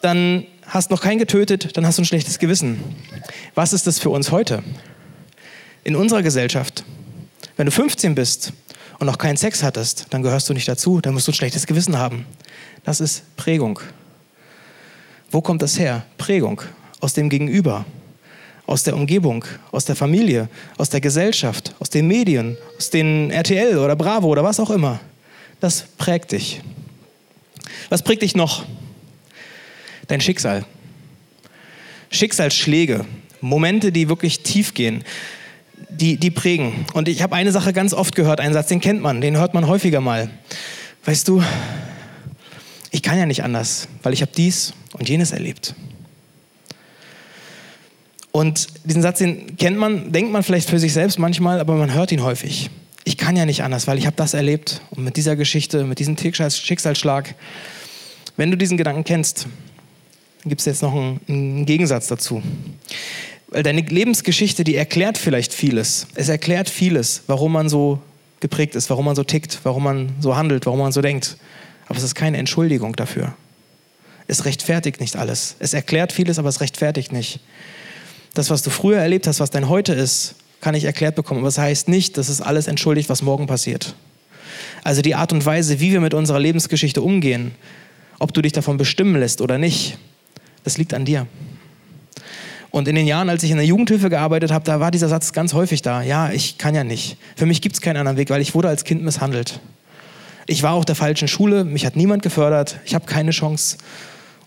[0.00, 2.80] dann hast noch keinen getötet, dann hast du ein schlechtes Gewissen.
[3.54, 4.62] Was ist das für uns heute?
[5.82, 6.84] In unserer Gesellschaft.
[7.56, 8.52] Wenn du 15 bist
[8.98, 11.66] und noch keinen Sex hattest, dann gehörst du nicht dazu, dann musst du ein schlechtes
[11.66, 12.26] Gewissen haben.
[12.84, 13.80] Das ist Prägung.
[15.30, 16.04] Wo kommt das her?
[16.18, 16.62] Prägung
[17.00, 17.84] aus dem Gegenüber,
[18.66, 23.78] aus der Umgebung, aus der Familie, aus der Gesellschaft, aus den Medien, aus den RTL
[23.78, 25.00] oder Bravo oder was auch immer.
[25.60, 26.60] Das prägt dich.
[27.88, 28.64] Was prägt dich noch?
[30.08, 30.64] Dein Schicksal.
[32.10, 33.04] Schicksalsschläge,
[33.40, 35.04] Momente, die wirklich tief gehen
[36.00, 36.86] die, die prägen.
[36.92, 39.54] Und ich habe eine Sache ganz oft gehört, einen Satz, den kennt man, den hört
[39.54, 40.30] man häufiger mal.
[41.04, 41.42] Weißt du,
[42.90, 45.74] ich kann ja nicht anders, weil ich habe dies und jenes erlebt.
[48.32, 51.94] Und diesen Satz, den kennt man, denkt man vielleicht für sich selbst manchmal, aber man
[51.94, 52.70] hört ihn häufig.
[53.04, 55.98] ich kann ja nicht anders, weil ich habe das erlebt und mit dieser Geschichte, mit
[55.98, 57.34] diesem Schicksalsschlag.
[58.36, 59.46] Wenn du diesen Gedanken kennst,
[60.44, 62.42] gibt es jetzt noch einen, einen Gegensatz dazu.
[63.54, 66.08] Weil deine Lebensgeschichte, die erklärt vielleicht vieles.
[66.16, 68.00] Es erklärt vieles, warum man so
[68.40, 71.36] geprägt ist, warum man so tickt, warum man so handelt, warum man so denkt.
[71.86, 73.32] Aber es ist keine Entschuldigung dafür.
[74.26, 75.54] Es rechtfertigt nicht alles.
[75.60, 77.38] Es erklärt vieles, aber es rechtfertigt nicht.
[78.34, 81.38] Das, was du früher erlebt hast, was dein Heute ist, kann ich erklärt bekommen.
[81.38, 83.94] Aber das heißt nicht, dass es alles entschuldigt, was morgen passiert.
[84.82, 87.52] Also die Art und Weise, wie wir mit unserer Lebensgeschichte umgehen,
[88.18, 89.96] ob du dich davon bestimmen lässt oder nicht,
[90.64, 91.28] das liegt an dir.
[92.74, 95.32] Und in den Jahren, als ich in der Jugendhilfe gearbeitet habe, da war dieser Satz
[95.32, 96.02] ganz häufig da.
[96.02, 97.16] Ja, ich kann ja nicht.
[97.36, 99.60] Für mich gibt es keinen anderen Weg, weil ich wurde als Kind misshandelt.
[100.48, 103.78] Ich war auf der falschen Schule, mich hat niemand gefördert, ich habe keine Chance.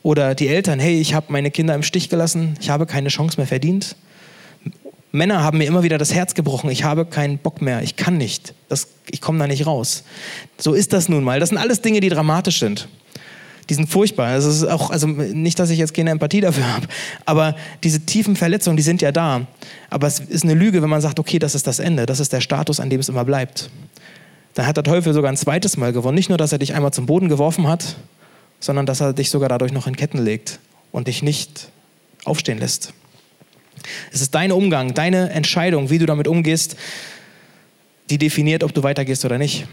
[0.03, 3.37] Oder die Eltern, hey, ich habe meine Kinder im Stich gelassen, ich habe keine Chance
[3.37, 3.95] mehr verdient.
[5.13, 8.17] Männer haben mir immer wieder das Herz gebrochen, ich habe keinen Bock mehr, ich kann
[8.17, 10.03] nicht, das, ich komme da nicht raus.
[10.57, 11.39] So ist das nun mal.
[11.39, 12.89] Das sind alles Dinge, die dramatisch sind.
[13.69, 14.33] Die sind furchtbar.
[14.33, 16.87] Das ist auch, also nicht, dass ich jetzt keine Empathie dafür habe,
[17.25, 19.45] aber diese tiefen Verletzungen, die sind ja da.
[19.89, 22.31] Aber es ist eine Lüge, wenn man sagt, okay, das ist das Ende, das ist
[22.31, 23.69] der Status, an dem es immer bleibt.
[24.53, 26.15] Dann hat der Teufel sogar ein zweites Mal gewonnen.
[26.15, 27.97] Nicht nur, dass er dich einmal zum Boden geworfen hat,
[28.59, 30.59] sondern dass er dich sogar dadurch noch in Ketten legt
[30.91, 31.69] und dich nicht
[32.23, 32.93] aufstehen lässt.
[34.11, 36.75] Es ist dein Umgang, deine Entscheidung, wie du damit umgehst,
[38.09, 39.67] die definiert, ob du weitergehst oder nicht.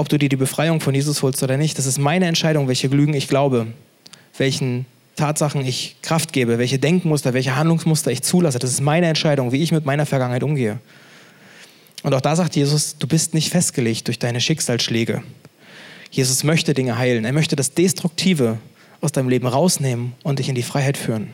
[0.00, 1.76] Ob du dir die Befreiung von Jesus holst oder nicht.
[1.76, 3.66] Das ist meine Entscheidung, welche Lügen ich glaube,
[4.38, 8.58] welchen Tatsachen ich Kraft gebe, welche Denkmuster, welche Handlungsmuster ich zulasse.
[8.58, 10.78] Das ist meine Entscheidung, wie ich mit meiner Vergangenheit umgehe.
[12.02, 15.22] Und auch da sagt Jesus, du bist nicht festgelegt durch deine Schicksalsschläge.
[16.10, 17.26] Jesus möchte Dinge heilen.
[17.26, 18.56] Er möchte das Destruktive
[19.02, 21.28] aus deinem Leben rausnehmen und dich in die Freiheit führen.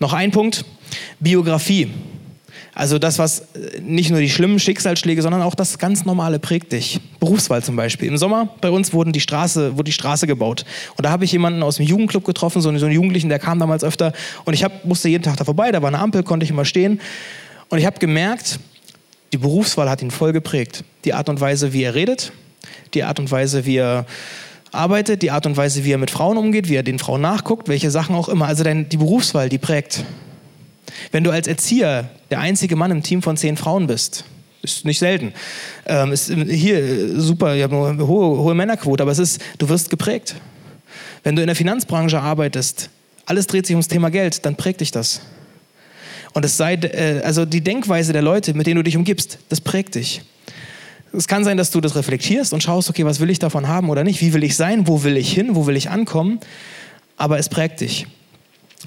[0.00, 0.66] Noch ein Punkt,
[1.18, 1.88] Biografie.
[2.74, 6.72] Also das, was äh, nicht nur die schlimmen Schicksalsschläge, sondern auch das ganz Normale prägt
[6.72, 7.00] dich.
[7.18, 8.08] Berufswahl zum Beispiel.
[8.08, 10.64] Im Sommer bei uns wurden die Straße, wurde die Straße gebaut.
[10.96, 13.38] Und da habe ich jemanden aus dem Jugendclub getroffen, so einen, so einen Jugendlichen, der
[13.38, 14.12] kam damals öfter.
[14.44, 16.64] Und ich hab, musste jeden Tag da vorbei, da war eine Ampel, konnte ich immer
[16.64, 17.00] stehen.
[17.68, 18.60] Und ich habe gemerkt,
[19.32, 20.84] die Berufswahl hat ihn voll geprägt.
[21.04, 22.32] Die Art und Weise, wie er redet,
[22.94, 24.06] die Art und Weise, wie er
[24.72, 27.68] arbeitet, die Art und Weise, wie er mit Frauen umgeht, wie er den Frauen nachguckt,
[27.68, 28.46] welche Sachen auch immer.
[28.46, 30.04] Also die Berufswahl, die prägt.
[31.12, 34.24] Wenn du als Erzieher der einzige Mann im Team von zehn Frauen bist,
[34.62, 35.32] ist nicht selten.
[35.86, 39.90] Ähm, ist hier super, ihr habt eine hohe, hohe Männerquote, aber es ist, du wirst
[39.90, 40.34] geprägt.
[41.22, 42.90] Wenn du in der Finanzbranche arbeitest,
[43.26, 45.20] alles dreht sich ums Thema Geld, dann prägt dich das.
[46.32, 49.60] Und es sei, äh, also die Denkweise der Leute, mit denen du dich umgibst, das
[49.60, 50.22] prägt dich.
[51.12, 53.90] Es kann sein, dass du das reflektierst und schaust, okay, was will ich davon haben
[53.90, 54.20] oder nicht?
[54.20, 54.86] Wie will ich sein?
[54.86, 55.56] Wo will ich hin?
[55.56, 56.38] Wo will ich ankommen?
[57.16, 58.06] Aber es prägt dich.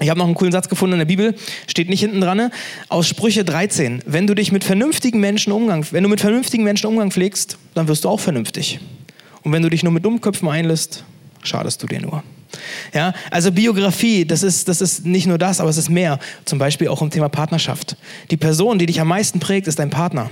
[0.00, 1.34] Ich habe noch einen coolen Satz gefunden in der Bibel,
[1.68, 2.50] steht nicht hinten dran,
[2.88, 4.02] aus Sprüche 13.
[4.06, 7.86] Wenn du dich mit vernünftigen Menschen Umgang, wenn du mit vernünftigen Menschen Umgang pflegst, dann
[7.86, 8.80] wirst du auch vernünftig.
[9.42, 11.04] Und wenn du dich nur mit Dummköpfen einlässt,
[11.44, 12.24] schadest du dir nur.
[12.92, 16.18] Ja, also Biografie, das ist, das ist nicht nur das, aber es ist mehr.
[16.44, 17.96] Zum Beispiel auch im Thema Partnerschaft.
[18.30, 20.30] Die Person, die dich am meisten prägt, ist dein Partner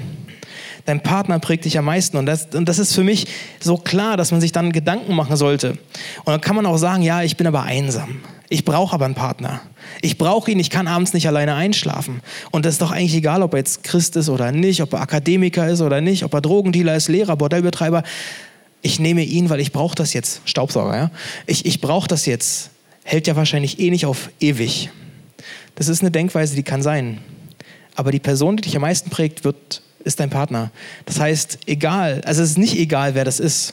[0.85, 2.17] dein Partner prägt dich am meisten.
[2.17, 3.27] Und das, und das ist für mich
[3.61, 5.71] so klar, dass man sich dann Gedanken machen sollte.
[5.71, 8.21] Und dann kann man auch sagen, ja, ich bin aber einsam.
[8.53, 9.63] Ich brauche aber einen Partner.
[10.03, 12.21] Ich brauche ihn, ich kann abends nicht alleine einschlafen.
[12.51, 15.01] Und das ist doch eigentlich egal, ob er jetzt Christ ist oder nicht, ob er
[15.01, 18.03] Akademiker ist oder nicht, ob er Drogendealer ist, Lehrer, Bordellbetreiber.
[18.83, 20.43] Ich nehme ihn, weil ich brauche das jetzt.
[20.45, 21.11] Staubsauger, ja?
[21.47, 22.69] Ich, ich brauche das jetzt.
[23.05, 24.91] Hält ja wahrscheinlich eh nicht auf ewig.
[25.75, 27.23] Das ist eine Denkweise, die kann sein.
[27.95, 30.71] Aber die Person, die dich am meisten prägt, wird ist dein Partner.
[31.07, 33.73] Das heißt, egal, also es ist nicht egal, wer das ist,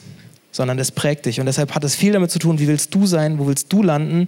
[0.52, 1.38] sondern es prägt dich.
[1.38, 3.82] Und deshalb hat es viel damit zu tun, wie willst du sein, wo willst du
[3.82, 4.26] landen.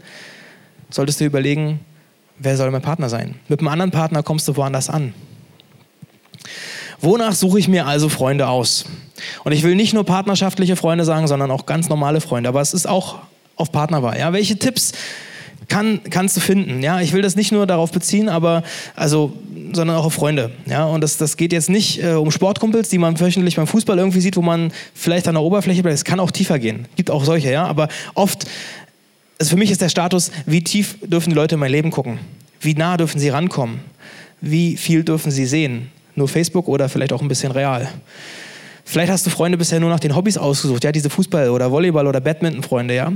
[0.92, 1.80] Solltest du überlegen,
[2.38, 3.36] wer soll mein Partner sein?
[3.48, 5.14] Mit einem anderen Partner kommst du woanders an.
[7.00, 8.84] Wonach suche ich mir also Freunde aus?
[9.42, 12.48] Und ich will nicht nur partnerschaftliche Freunde sagen, sondern auch ganz normale Freunde.
[12.48, 13.20] Aber es ist auch
[13.56, 14.18] auf Partnerwahl.
[14.18, 14.32] Ja?
[14.32, 14.92] Welche Tipps
[15.68, 16.82] kann, kannst du finden.
[16.82, 18.62] Ja, ich will das nicht nur darauf beziehen, aber
[18.94, 19.32] also,
[19.72, 20.50] sondern auch auf Freunde.
[20.66, 23.98] Ja, und das, das geht jetzt nicht äh, um Sportkumpels, die man wöchentlich beim Fußball
[23.98, 25.94] irgendwie sieht, wo man vielleicht an der Oberfläche bleibt.
[25.94, 26.86] Es kann auch tiefer gehen.
[26.96, 27.66] Gibt auch solche, ja.
[27.66, 28.46] Aber oft,
[29.38, 32.18] also für mich ist der Status, wie tief dürfen die Leute in mein Leben gucken?
[32.60, 33.80] Wie nah dürfen sie rankommen?
[34.40, 35.90] Wie viel dürfen sie sehen?
[36.14, 37.88] Nur Facebook oder vielleicht auch ein bisschen real?
[38.84, 42.06] Vielleicht hast du Freunde bisher nur nach den Hobbys ausgesucht, ja, diese Fußball- oder Volleyball-
[42.06, 43.12] oder Badminton-Freunde, ja.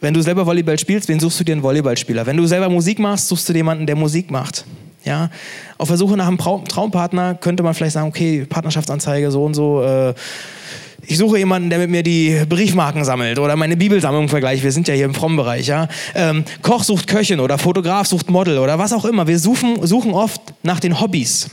[0.00, 2.26] Wenn du selber Volleyball spielst, wen suchst du dir einen Volleyballspieler?
[2.26, 4.64] Wenn du selber Musik machst, suchst du jemanden, der Musik macht.
[5.04, 5.30] Ja?
[5.78, 9.82] Auf der Suche nach einem Traumpartner könnte man vielleicht sagen, okay, Partnerschaftsanzeige, so und so.
[9.82, 10.14] Äh,
[11.06, 14.62] ich suche jemanden, der mit mir die Briefmarken sammelt oder meine Bibelsammlung vergleicht.
[14.62, 15.66] Wir sind ja hier im frommen Bereich.
[15.66, 15.88] Ja?
[16.14, 19.26] Ähm, Koch sucht Köchin oder Fotograf sucht Model oder was auch immer.
[19.26, 21.50] Wir suchen, suchen oft nach den Hobbys.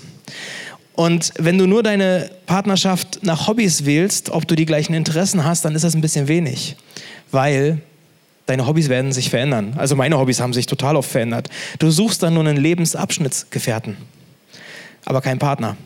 [0.94, 5.66] Und wenn du nur deine Partnerschaft nach Hobbys wählst, ob du die gleichen Interessen hast,
[5.66, 6.76] dann ist das ein bisschen wenig.
[7.32, 7.82] Weil
[8.46, 9.74] deine Hobbys werden sich verändern.
[9.78, 11.50] Also meine Hobbys haben sich total oft verändert.
[11.80, 13.98] Du suchst dann nur einen Lebensabschnittsgefährten,
[15.06, 15.78] aber keinen Partner.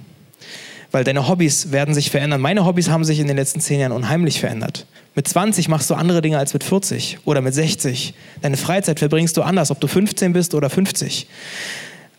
[0.95, 2.39] Weil deine Hobbys werden sich verändern.
[2.39, 4.85] Meine Hobbys haben sich in den letzten zehn Jahren unheimlich verändert.
[5.13, 8.13] Mit 20 machst du andere Dinge als mit 40 oder mit 60.
[8.41, 11.27] Deine Freizeit verbringst du anders, ob du 15 bist oder 50.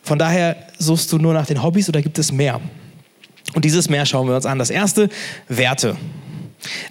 [0.03, 2.61] Von daher suchst du nur nach den Hobbys oder gibt es mehr?
[3.55, 4.59] Und dieses Mehr schauen wir uns an.
[4.59, 5.09] Das erste,
[5.47, 5.97] Werte.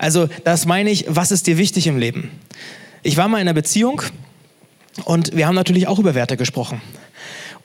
[0.01, 2.33] Also das meine ich, was ist dir wichtig im Leben?
[3.05, 4.03] Ich war mal in einer Beziehung
[5.05, 6.81] und wir haben natürlich auch über Werte gesprochen.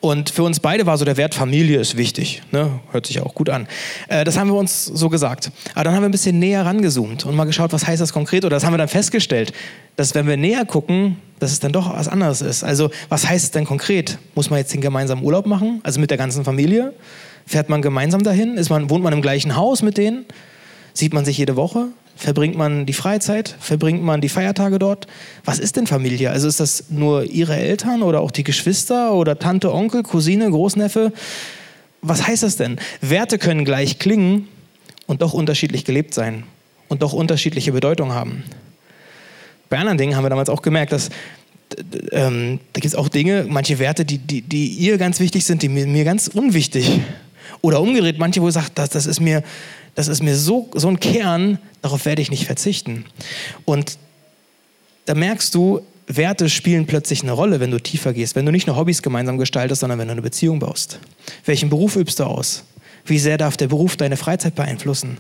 [0.02, 2.42] Und für uns beide war so der Wert Familie ist wichtig.
[2.52, 2.80] Ne?
[2.92, 3.68] Hört sich auch gut an.
[4.10, 5.52] Äh, das haben wir uns so gesagt.
[5.76, 8.44] Aber dann haben wir ein bisschen näher rangezoomt und mal geschaut, was heißt das konkret.
[8.44, 9.54] Oder das haben wir dann festgestellt,
[9.98, 12.64] dass wenn wir näher gucken, dass es dann doch was anderes ist.
[12.64, 14.18] Also was heißt es denn konkret?
[14.34, 15.82] Muss man jetzt den gemeinsamen Urlaub machen?
[15.84, 16.94] Also mit der ganzen Familie?
[17.46, 18.58] Fährt man gemeinsam dahin?
[18.58, 20.26] Ist man, wohnt man im gleichen Haus mit denen?
[20.94, 21.90] Sieht man sich jede Woche?
[22.16, 23.56] Verbringt man die Freizeit?
[23.60, 25.08] Verbringt man die Feiertage dort?
[25.44, 26.30] Was ist denn Familie?
[26.30, 31.14] Also ist das nur ihre Eltern oder auch die Geschwister oder Tante, Onkel, Cousine, Großneffe?
[32.02, 32.80] Was heißt das denn?
[33.02, 34.48] Werte können gleich klingen
[35.08, 36.44] und doch unterschiedlich gelebt sein
[36.88, 38.44] und doch unterschiedliche Bedeutung haben.
[39.70, 41.10] Bei anderen Dingen haben wir damals auch gemerkt, dass
[42.12, 45.62] ähm, da gibt es auch Dinge, manche Werte, die, die, die ihr ganz wichtig sind,
[45.62, 47.00] die mir, mir ganz unwichtig.
[47.62, 49.44] Oder umgedreht, manche, wo ihr sagt, das, das ist mir
[49.96, 53.06] das ist mir so, so ein Kern, darauf werde ich nicht verzichten.
[53.66, 53.98] Und
[55.06, 58.68] da merkst du, Werte spielen plötzlich eine Rolle, wenn du tiefer gehst, wenn du nicht
[58.68, 61.00] nur Hobbys gemeinsam gestaltest, sondern wenn du eine Beziehung baust.
[61.46, 62.64] Welchen Beruf übst du aus?
[63.06, 65.18] Wie sehr darf der Beruf deine Freizeit beeinflussen?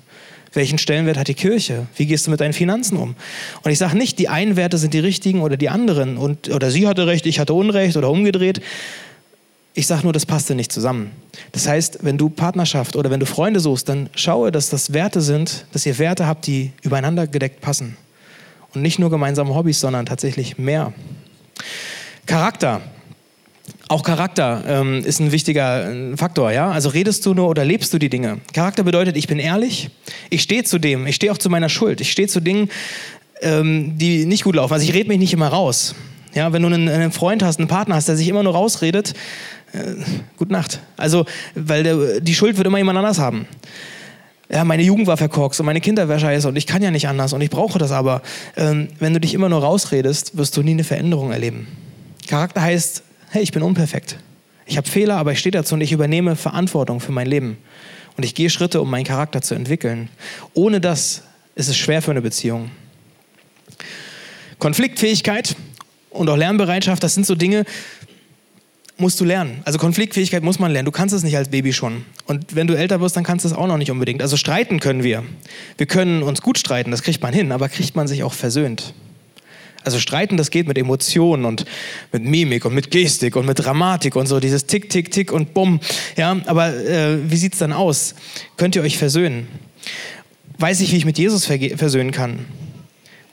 [0.53, 1.87] Welchen Stellenwert hat die Kirche?
[1.95, 3.15] Wie gehst du mit deinen Finanzen um?
[3.63, 6.17] Und ich sage nicht, die einen Werte sind die richtigen oder die anderen.
[6.17, 8.61] Und, oder sie hatte recht, ich hatte Unrecht oder umgedreht.
[9.73, 11.11] Ich sage nur, das passte nicht zusammen.
[11.53, 15.21] Das heißt, wenn du Partnerschaft oder wenn du Freunde suchst, dann schaue, dass das Werte
[15.21, 17.95] sind, dass ihr Werte habt, die übereinander gedeckt passen.
[18.73, 20.93] Und nicht nur gemeinsame Hobbys, sondern tatsächlich mehr.
[22.25, 22.81] Charakter.
[23.87, 26.71] Auch Charakter ähm, ist ein wichtiger äh, Faktor, ja.
[26.71, 28.39] Also redest du nur oder lebst du die Dinge?
[28.53, 29.89] Charakter bedeutet, ich bin ehrlich,
[30.29, 32.69] ich stehe zu dem, ich stehe auch zu meiner Schuld, ich stehe zu Dingen,
[33.41, 34.73] ähm, die nicht gut laufen.
[34.73, 35.95] Also ich rede mich nicht immer raus.
[36.33, 39.13] Ja, wenn du einen, einen Freund hast, einen Partner hast, der sich immer nur rausredet,
[39.73, 39.95] äh,
[40.37, 40.79] gute Nacht.
[40.97, 43.47] Also, weil der, die Schuld wird immer jemand anders haben.
[44.49, 47.07] Ja, meine Jugend war verkorkst und meine Kinder war scheiße und ich kann ja nicht
[47.07, 48.21] anders und ich brauche das aber.
[48.57, 51.67] Ähm, wenn du dich immer nur rausredest, wirst du nie eine Veränderung erleben.
[52.27, 54.17] Charakter heißt, hey, ich bin unperfekt.
[54.65, 57.57] Ich habe Fehler, aber ich stehe dazu und ich übernehme Verantwortung für mein Leben.
[58.17, 60.09] Und ich gehe Schritte, um meinen Charakter zu entwickeln.
[60.53, 61.23] Ohne das
[61.55, 62.71] ist es schwer für eine Beziehung.
[64.59, 65.55] Konfliktfähigkeit
[66.11, 67.65] und auch Lernbereitschaft, das sind so Dinge,
[68.97, 69.61] musst du lernen.
[69.65, 70.85] Also Konfliktfähigkeit muss man lernen.
[70.85, 72.05] Du kannst es nicht als Baby schon.
[72.27, 74.21] Und wenn du älter wirst, dann kannst du es auch noch nicht unbedingt.
[74.21, 75.23] Also streiten können wir.
[75.77, 78.93] Wir können uns gut streiten, das kriegt man hin, aber kriegt man sich auch versöhnt.
[79.83, 81.65] Also streiten, das geht mit Emotionen und
[82.11, 85.55] mit Mimik und mit Gestik und mit Dramatik und so, dieses Tick, Tick, Tick und
[85.55, 85.79] Bumm.
[86.15, 88.13] Ja, aber äh, wie sieht es dann aus?
[88.57, 89.47] Könnt ihr euch versöhnen?
[90.59, 92.45] Weiß ich, wie ich mit Jesus versöhnen kann?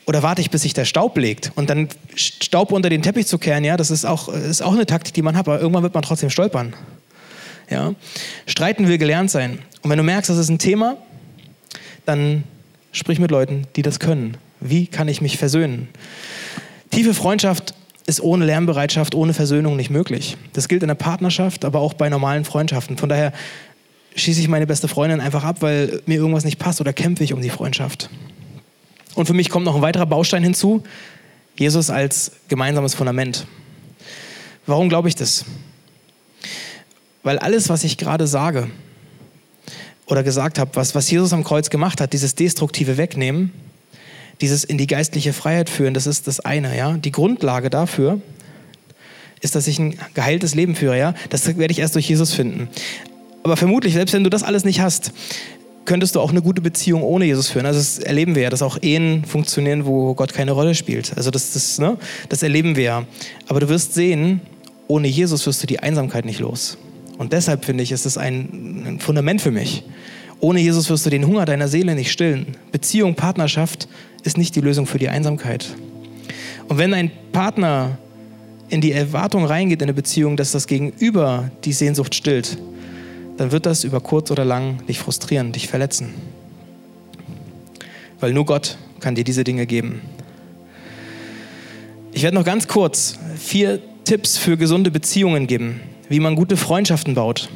[0.09, 3.37] Oder warte ich, bis sich der Staub legt und dann Staub unter den Teppich zu
[3.37, 5.92] kehren, ja, das ist auch, ist auch eine Taktik, die man hat, aber irgendwann wird
[5.92, 6.73] man trotzdem stolpern.
[7.68, 7.94] Ja?
[8.47, 9.59] Streiten will gelernt sein.
[9.83, 10.97] Und wenn du merkst, das ist ein Thema,
[12.07, 12.44] dann
[12.90, 14.38] sprich mit Leuten, die das können.
[14.61, 15.88] Wie kann ich mich versöhnen?
[16.90, 17.75] Tiefe Freundschaft
[18.07, 20.38] ist ohne Lernbereitschaft, ohne Versöhnung nicht möglich.
[20.55, 22.97] Das gilt in der Partnerschaft, aber auch bei normalen Freundschaften.
[22.97, 23.35] Von daher
[24.14, 27.35] schieße ich meine beste Freundin einfach ab, weil mir irgendwas nicht passt oder kämpfe ich
[27.35, 28.09] um die Freundschaft.
[29.19, 30.85] Und für mich kommt noch ein weiterer Baustein hinzu,
[31.57, 33.49] Jesus als gemeinsames Fundament.
[34.65, 35.45] Warum glaube ich das?
[37.25, 38.71] Weil alles, was ich gerade sage
[40.07, 43.53] oder gesagt habe, was, was Jesus am Kreuz gemacht hat, dieses destruktive Wegnehmen,
[44.41, 46.77] dieses in die geistliche Freiheit führen, das ist das eine.
[46.77, 46.93] Ja?
[46.93, 48.21] Die Grundlage dafür
[49.41, 50.97] ist, dass ich ein geheiltes Leben führe.
[50.97, 51.15] Ja?
[51.29, 52.69] Das werde ich erst durch Jesus finden.
[53.43, 55.11] Aber vermutlich, selbst wenn du das alles nicht hast,
[55.88, 57.64] könntest du auch eine gute Beziehung ohne Jesus führen.
[57.64, 61.16] Also das erleben wir ja, dass auch Ehen funktionieren, wo Gott keine Rolle spielt.
[61.16, 61.96] Also das, das, ne,
[62.29, 63.07] das erleben wir ja.
[63.48, 64.42] Aber du wirst sehen,
[64.87, 66.77] ohne Jesus wirst du die Einsamkeit nicht los.
[67.16, 69.83] Und deshalb finde ich, ist das ein, ein Fundament für mich.
[70.40, 72.48] Ohne Jesus wirst du den Hunger deiner Seele nicht stillen.
[72.70, 73.88] Beziehung, Partnerschaft
[74.24, 75.74] ist nicht die Lösung für die Einsamkeit.
[76.68, 77.96] Und wenn ein Partner
[78.68, 82.59] in die Erwartung reingeht in eine Beziehung, dass das Gegenüber die Sehnsucht stillt,
[83.38, 86.12] dann wird das über kurz oder lang dich frustrieren, dich verletzen.
[88.20, 90.03] Weil nur Gott kann dir diese Dinge geben.
[92.12, 97.14] Ich werde noch ganz kurz vier Tipps für gesunde Beziehungen geben, wie man gute Freundschaften
[97.14, 97.48] baut.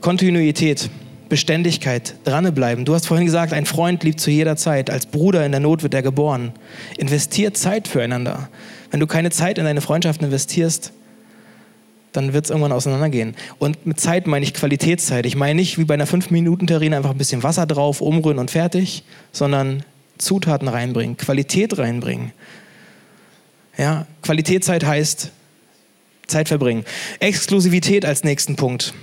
[0.00, 0.90] Kontinuität
[1.28, 2.84] Beständigkeit, dranbleiben.
[2.84, 4.90] Du hast vorhin gesagt, ein Freund liebt zu jeder Zeit.
[4.90, 6.52] Als Bruder in der Not wird er geboren.
[6.98, 8.48] Investiert Zeit füreinander.
[8.90, 10.92] Wenn du keine Zeit in deine Freundschaft investierst,
[12.14, 13.34] dann wird es irgendwann auseinandergehen.
[13.58, 15.26] Und mit Zeit meine ich Qualitätszeit.
[15.26, 19.02] Ich meine nicht wie bei einer 5-Minuten-Terrine einfach ein bisschen Wasser drauf, umrühren und fertig,
[19.32, 19.82] sondern
[20.16, 22.32] Zutaten reinbringen, Qualität reinbringen.
[23.76, 25.32] Ja, Qualitätszeit heißt
[26.28, 26.84] Zeit verbringen.
[27.18, 28.94] Exklusivität als nächsten Punkt.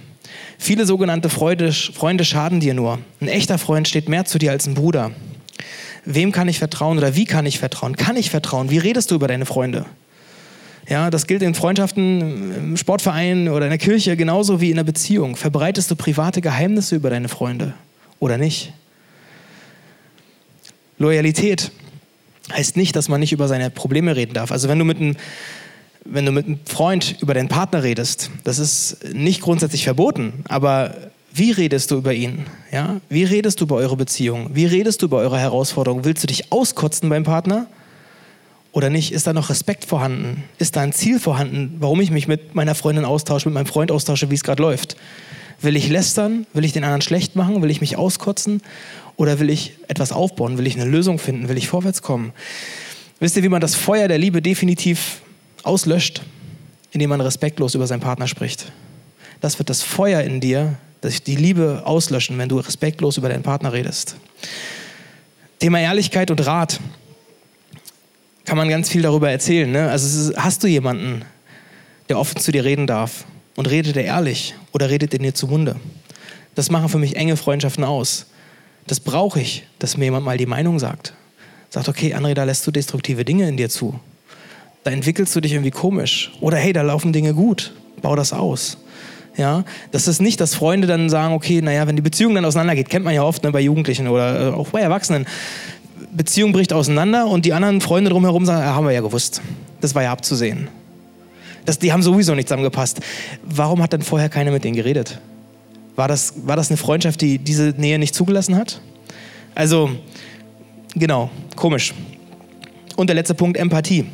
[0.57, 2.99] Viele sogenannte Freude, Freunde schaden dir nur.
[3.19, 5.11] Ein echter Freund steht mehr zu dir als ein Bruder.
[6.05, 7.97] Wem kann ich vertrauen oder wie kann ich vertrauen?
[7.97, 8.69] Kann ich vertrauen?
[8.69, 9.85] Wie redest du über deine Freunde?
[10.91, 14.83] Ja, das gilt in Freundschaften, im Sportverein oder in der Kirche genauso wie in einer
[14.83, 15.37] Beziehung.
[15.37, 17.73] Verbreitest du private Geheimnisse über deine Freunde
[18.19, 18.73] oder nicht?
[20.97, 21.71] Loyalität
[22.51, 24.51] heißt nicht, dass man nicht über seine Probleme reden darf.
[24.51, 25.15] Also wenn du mit einem
[26.03, 30.93] wenn du mit einem Freund über deinen Partner redest, das ist nicht grundsätzlich verboten, aber
[31.33, 32.47] wie redest du über ihn?
[32.69, 32.99] Ja?
[33.07, 34.49] Wie redest du über eure Beziehung?
[34.55, 36.03] Wie redest du über eure Herausforderungen?
[36.03, 37.67] Willst du dich auskotzen beim Partner
[38.71, 39.11] oder nicht?
[39.11, 40.43] Ist da noch Respekt vorhanden?
[40.57, 43.91] Ist da ein Ziel vorhanden, warum ich mich mit meiner Freundin austausche, mit meinem Freund
[43.91, 44.95] austausche, wie es gerade läuft?
[45.61, 46.47] Will ich lästern?
[46.53, 47.61] Will ich den anderen schlecht machen?
[47.61, 48.61] Will ich mich auskotzen?
[49.15, 50.57] Oder will ich etwas aufbauen?
[50.57, 51.49] Will ich eine Lösung finden?
[51.49, 52.33] Will ich vorwärts kommen?
[53.19, 55.21] Wisst ihr, wie man das Feuer der Liebe definitiv
[55.63, 56.23] auslöscht,
[56.91, 58.71] indem man respektlos über seinen Partner spricht?
[59.41, 63.43] Das wird das Feuer in dir, das die Liebe auslöschen, wenn du respektlos über deinen
[63.43, 64.15] Partner redest.
[65.59, 66.79] Thema Ehrlichkeit und Rat.
[68.51, 69.71] Kann man ganz viel darüber erzählen.
[69.71, 69.89] Ne?
[69.89, 71.23] Also hast du jemanden,
[72.09, 73.23] der offen zu dir reden darf
[73.55, 75.77] und redet er ehrlich oder redet er dir zu Munde?
[76.53, 78.25] Das machen für mich enge Freundschaften aus.
[78.87, 81.13] Das brauche ich, dass mir jemand mal die Meinung sagt.
[81.69, 83.97] Sagt, okay, André, da lässt du destruktive Dinge in dir zu.
[84.83, 86.33] Da entwickelst du dich irgendwie komisch.
[86.41, 87.73] Oder hey, da laufen Dinge gut.
[88.01, 88.79] Bau das aus.
[89.37, 92.89] Ja, das ist nicht, dass Freunde dann sagen, okay, naja, wenn die Beziehung dann auseinandergeht,
[92.89, 95.25] kennt man ja oft ne, bei Jugendlichen oder äh, auch bei Erwachsenen.
[96.11, 99.41] Beziehung bricht auseinander und die anderen Freunde drumherum sagen, ja, haben wir ja gewusst.
[99.79, 100.67] Das war ja abzusehen.
[101.65, 103.01] Das, die haben sowieso nicht zusammengepasst.
[103.43, 105.19] Warum hat dann vorher keiner mit denen geredet?
[105.95, 108.81] War das, war das eine Freundschaft, die diese Nähe nicht zugelassen hat?
[109.53, 109.91] Also,
[110.95, 111.93] genau, komisch.
[112.95, 114.05] Und der letzte Punkt, Empathie.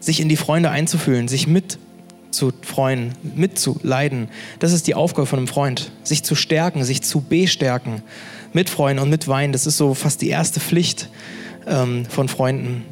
[0.00, 4.28] Sich in die Freunde einzufühlen, sich mitzufreuen, mitzuleiden.
[4.58, 5.90] Das ist die Aufgabe von einem Freund.
[6.02, 8.02] Sich zu stärken, sich zu bestärken.
[8.54, 11.08] Mitfreuen und mitweinen, das ist so fast die erste Pflicht
[11.66, 12.84] ähm, von Freunden.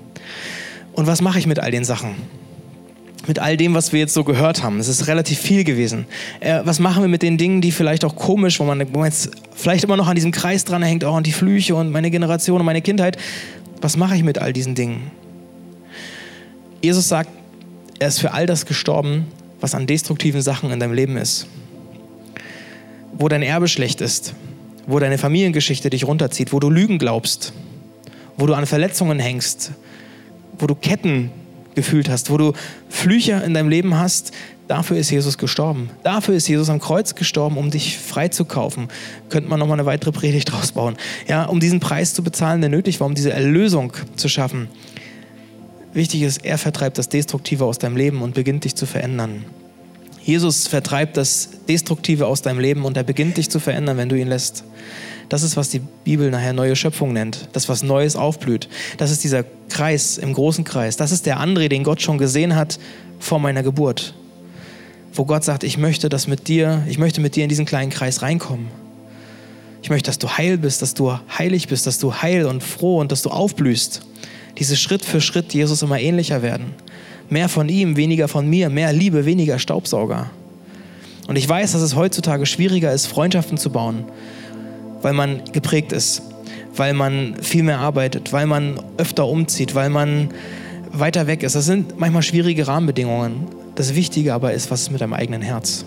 [0.92, 2.16] Und was mache ich mit all den Sachen?
[3.26, 4.80] mit all dem, was wir jetzt so gehört haben.
[4.80, 6.06] Es ist relativ viel gewesen.
[6.40, 9.06] Äh, was machen wir mit den Dingen, die vielleicht auch komisch, wo man, wo man
[9.06, 12.10] jetzt vielleicht immer noch an diesem Kreis dran hängt, auch an die Flüche und meine
[12.10, 13.16] Generation und meine Kindheit.
[13.80, 15.10] Was mache ich mit all diesen Dingen?
[16.82, 17.30] Jesus sagt,
[17.98, 19.26] er ist für all das gestorben,
[19.60, 21.46] was an destruktiven Sachen in deinem Leben ist.
[23.12, 24.34] Wo dein Erbe schlecht ist,
[24.86, 27.52] wo deine Familiengeschichte dich runterzieht, wo du Lügen glaubst,
[28.36, 29.72] wo du an Verletzungen hängst,
[30.58, 31.30] wo du Ketten
[31.74, 32.52] gefühlt hast, wo du
[32.88, 34.32] Flüche in deinem Leben hast,
[34.68, 35.90] dafür ist Jesus gestorben.
[36.02, 38.88] Dafür ist Jesus am Kreuz gestorben, um dich freizukaufen.
[39.28, 40.96] Könnte man nochmal eine weitere Predigt draus bauen.
[41.28, 44.68] Ja, um diesen Preis zu bezahlen, der nötig war, um diese Erlösung zu schaffen.
[45.94, 49.44] Wichtig ist, er vertreibt das Destruktive aus deinem Leben und beginnt dich zu verändern.
[50.24, 54.16] Jesus vertreibt das Destruktive aus deinem Leben und er beginnt dich zu verändern, wenn du
[54.16, 54.64] ihn lässt.
[55.28, 57.48] Das ist, was die Bibel nachher neue Schöpfung nennt.
[57.54, 58.68] Das, was Neues aufblüht.
[58.98, 60.96] Das ist dieser Kreis im großen Kreis.
[60.96, 62.78] Das ist der André, den Gott schon gesehen hat
[63.18, 64.14] vor meiner Geburt.
[65.14, 67.90] Wo Gott sagt, ich möchte das mit dir, ich möchte mit dir in diesen kleinen
[67.90, 68.68] Kreis reinkommen.
[69.82, 73.00] Ich möchte, dass du heil bist, dass du heilig bist, dass du heil und froh
[73.00, 74.02] und dass du aufblühst.
[74.58, 76.74] Diese Schritt für Schritt Jesus immer ähnlicher werden.
[77.32, 80.26] Mehr von ihm, weniger von mir, mehr Liebe, weniger Staubsauger.
[81.28, 84.04] Und ich weiß, dass es heutzutage schwieriger ist, Freundschaften zu bauen,
[85.00, 86.20] weil man geprägt ist,
[86.76, 90.28] weil man viel mehr arbeitet, weil man öfter umzieht, weil man
[90.92, 91.56] weiter weg ist.
[91.56, 93.46] Das sind manchmal schwierige Rahmenbedingungen.
[93.76, 95.86] Das Wichtige aber ist, was ist mit deinem eigenen Herz?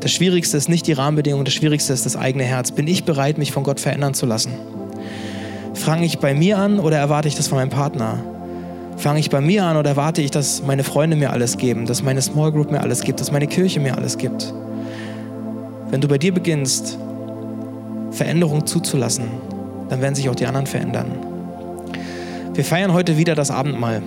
[0.00, 2.72] Das Schwierigste ist nicht die Rahmenbedingungen, das Schwierigste ist das eigene Herz.
[2.72, 4.52] Bin ich bereit, mich von Gott verändern zu lassen?
[5.72, 8.33] Fange ich bei mir an oder erwarte ich das von meinem Partner?
[8.96, 12.02] Fange ich bei mir an oder erwarte ich, dass meine Freunde mir alles geben, dass
[12.02, 14.52] meine Small Group mir alles gibt, dass meine Kirche mir alles gibt?
[15.90, 16.98] Wenn du bei dir beginnst,
[18.10, 19.24] Veränderung zuzulassen,
[19.88, 21.06] dann werden sich auch die anderen verändern.
[22.54, 24.00] Wir feiern heute wieder das Abendmahl.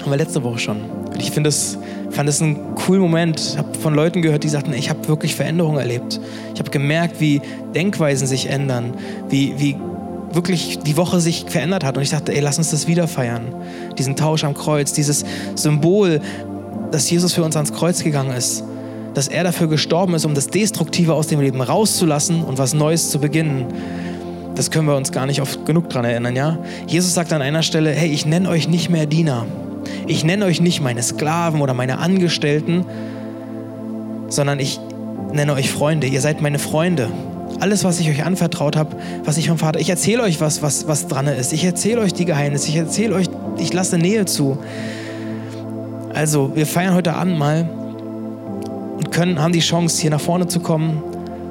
[0.00, 0.78] Haben wir letzte Woche schon.
[1.18, 1.78] Ich finde es,
[2.10, 3.38] fand es einen coolen Moment.
[3.40, 6.20] Ich habe von Leuten gehört, die sagten, ich habe wirklich Veränderungen erlebt.
[6.54, 7.42] Ich habe gemerkt, wie
[7.74, 8.94] Denkweisen sich ändern,
[9.28, 9.76] wie, wie
[10.32, 11.96] wirklich die Woche sich verändert hat.
[11.96, 13.54] Und ich dachte, ey, lass uns das wieder feiern.
[13.96, 15.24] Diesen Tausch am Kreuz, dieses
[15.54, 16.20] Symbol,
[16.90, 18.64] dass Jesus für uns ans Kreuz gegangen ist
[19.18, 23.10] dass er dafür gestorben ist, um das Destruktive aus dem Leben rauszulassen und was Neues
[23.10, 23.66] zu beginnen.
[24.54, 26.58] Das können wir uns gar nicht oft genug daran erinnern, ja?
[26.86, 29.46] Jesus sagt an einer Stelle, hey, ich nenne euch nicht mehr Diener.
[30.06, 32.84] Ich nenne euch nicht meine Sklaven oder meine Angestellten,
[34.28, 34.78] sondern ich
[35.32, 36.06] nenne euch Freunde.
[36.06, 37.08] Ihr seid meine Freunde.
[37.60, 40.86] Alles, was ich euch anvertraut habe, was ich vom Vater, ich erzähle euch was, was,
[40.86, 41.52] was dran ist.
[41.52, 42.68] Ich erzähle euch die Geheimnisse.
[42.68, 43.26] Ich erzähle euch,
[43.58, 44.58] ich lasse Nähe zu.
[46.14, 47.68] Also, wir feiern heute Abend mal
[48.96, 51.02] und können, haben die Chance, hier nach vorne zu kommen,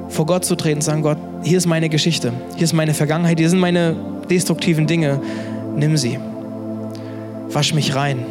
[0.08, 3.38] vor Gott zu treten und sagen, Gott, hier ist meine Geschichte, hier ist meine Vergangenheit,
[3.38, 3.94] hier sind meine
[4.30, 5.20] destruktiven Dinge.
[5.76, 6.18] Nimm sie.
[7.50, 8.24] Wasch mich rein.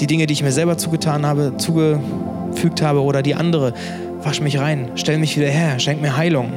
[0.00, 3.74] Die Dinge, die ich mir selber zugetan habe, zugefügt habe oder die andere,
[4.22, 4.90] wasch mich rein.
[4.96, 5.78] Stell mich wieder her.
[5.78, 6.52] Schenk mir Heilung.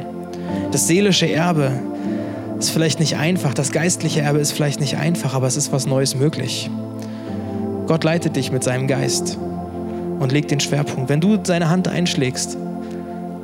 [0.71, 1.71] Das seelische Erbe
[2.59, 5.87] ist vielleicht nicht einfach, das geistliche Erbe ist vielleicht nicht einfach, aber es ist was
[5.87, 6.69] Neues möglich.
[7.87, 9.37] Gott leitet dich mit seinem Geist
[10.19, 11.09] und legt den Schwerpunkt.
[11.09, 12.57] Wenn du seine Hand einschlägst,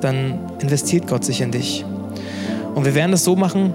[0.02, 1.86] dann investiert Gott sich in dich.
[2.76, 3.74] Und wir werden das so machen,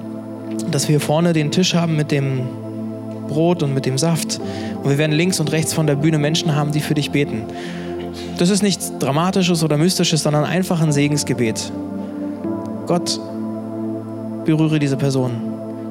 [0.70, 2.42] dass wir hier vorne den Tisch haben mit dem
[3.28, 4.40] Brot und mit dem Saft.
[4.82, 7.44] Und wir werden links und rechts von der Bühne Menschen haben, die für dich beten.
[8.38, 11.72] Das ist nichts Dramatisches oder Mystisches, sondern einfach ein Segensgebet.
[12.90, 13.20] Gott,
[14.44, 15.30] berühre diese Person.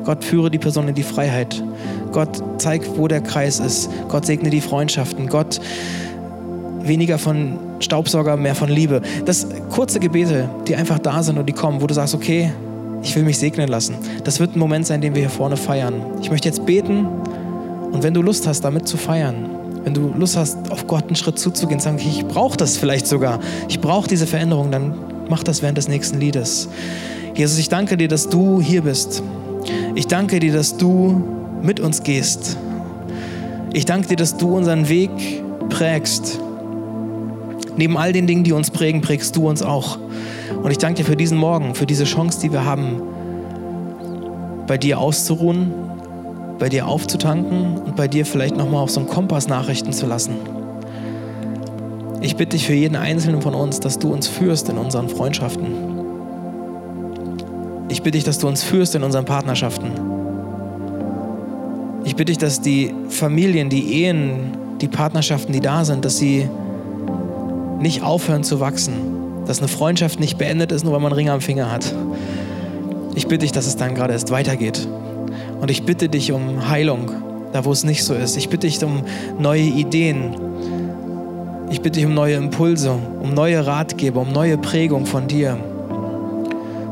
[0.04, 1.64] Gott, führe die Person in die Freiheit.
[2.12, 3.90] Gott, zeig, wo der Kreis ist.
[4.10, 5.28] Gott, segne die Freundschaften.
[5.28, 5.62] Gott,
[6.82, 9.02] weniger von Staubsauger, mehr von Liebe.
[9.24, 12.52] Das kurze Gebete, die einfach da sind und die kommen, wo du sagst, okay,
[13.02, 13.96] ich will mich segnen lassen.
[14.26, 16.02] Das wird ein Moment sein, den wir hier vorne feiern.
[16.22, 17.08] Ich möchte jetzt beten
[17.94, 19.46] und wenn du Lust hast, damit zu feiern,
[19.86, 23.40] wenn du Lust hast, auf Gott einen Schritt zuzugehen, sagen, ich brauche das vielleicht sogar,
[23.70, 24.96] ich brauche diese Veränderung, dann
[25.30, 26.68] mach das während des nächsten Liedes.
[27.36, 29.24] Jesus, ich danke dir, dass du hier bist.
[29.96, 31.24] Ich danke dir, dass du
[31.62, 32.58] mit uns gehst.
[33.72, 35.10] Ich danke dir, dass du unseren Weg
[35.70, 36.40] prägst.
[37.78, 39.98] Neben all den Dingen, die uns prägen, prägst du uns auch.
[40.64, 43.02] Und ich danke dir für diesen Morgen, für diese Chance, die wir haben,
[44.68, 45.72] bei dir auszuruhen,
[46.58, 50.59] bei dir aufzutanken und bei dir vielleicht nochmal auf so einen Kompass Nachrichten zu lassen.
[52.22, 55.68] Ich bitte dich für jeden Einzelnen von uns, dass du uns führst in unseren Freundschaften.
[57.88, 59.92] Ich bitte dich, dass du uns führst in unseren Partnerschaften.
[62.04, 66.50] Ich bitte dich, dass die Familien, die Ehen, die Partnerschaften, die da sind, dass sie
[67.80, 68.94] nicht aufhören zu wachsen.
[69.46, 71.94] Dass eine Freundschaft nicht beendet ist, nur weil man einen Ring am Finger hat.
[73.16, 74.88] Ich bitte dich, dass es dann gerade erst weitergeht.
[75.60, 77.12] Und ich bitte dich um Heilung,
[77.54, 78.38] da wo es nicht so ist.
[78.38, 79.04] Ich bitte dich um
[79.40, 80.36] neue Ideen.
[81.72, 85.58] Ich bitte dich um neue Impulse, um neue Ratgeber, um neue Prägung von dir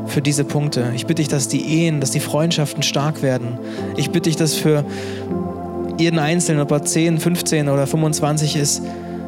[0.06, 0.92] für diese Punkte.
[0.94, 3.58] Ich bitte dich, dass die Ehen, dass die Freundschaften stark werden.
[3.96, 4.84] Ich bitte dich, dass für
[5.98, 8.82] jeden Einzelnen, ob er 10, 15 oder 25 ist,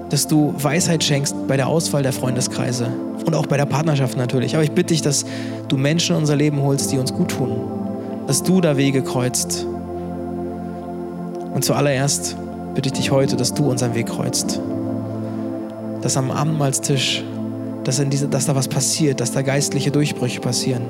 [0.09, 2.89] dass du Weisheit schenkst bei der Auswahl der Freundeskreise
[3.27, 4.55] und auch bei der Partnerschaft natürlich.
[4.55, 5.25] Aber ich bitte dich, dass
[5.69, 7.51] du Menschen in unser Leben holst, die uns gut tun.
[8.29, 9.67] Dass du da Wege kreuzt.
[11.55, 12.37] Und zuallererst
[12.75, 14.61] bitte ich dich heute, dass du unseren Weg kreuzt.
[16.03, 17.23] Dass am Abendmahlstisch,
[17.85, 20.83] dass, in diese, dass da was passiert, dass da geistliche Durchbrüche passieren.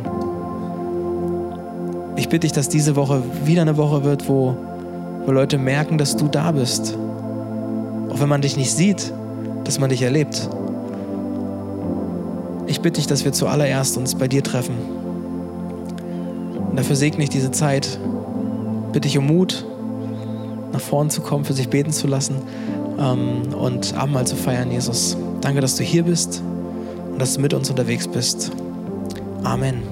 [2.17, 4.57] Ich bitte dich, dass diese Woche wieder eine Woche wird, wo,
[5.25, 6.97] wo Leute merken, dass du da bist
[8.11, 9.13] auch wenn man dich nicht sieht,
[9.65, 10.49] dass man dich erlebt.
[12.67, 14.75] Ich bitte dich, dass wir zuallererst uns bei dir treffen.
[16.71, 17.99] Und dafür segne ich diese Zeit.
[18.93, 19.65] Bitte ich um Mut,
[20.73, 22.37] nach vorn zu kommen, für sich beten zu lassen
[23.01, 25.17] ähm, und Abendmahl zu feiern, Jesus.
[25.41, 26.43] Danke, dass du hier bist
[27.13, 28.53] und dass du mit uns unterwegs bist.
[29.43, 29.83] Amen.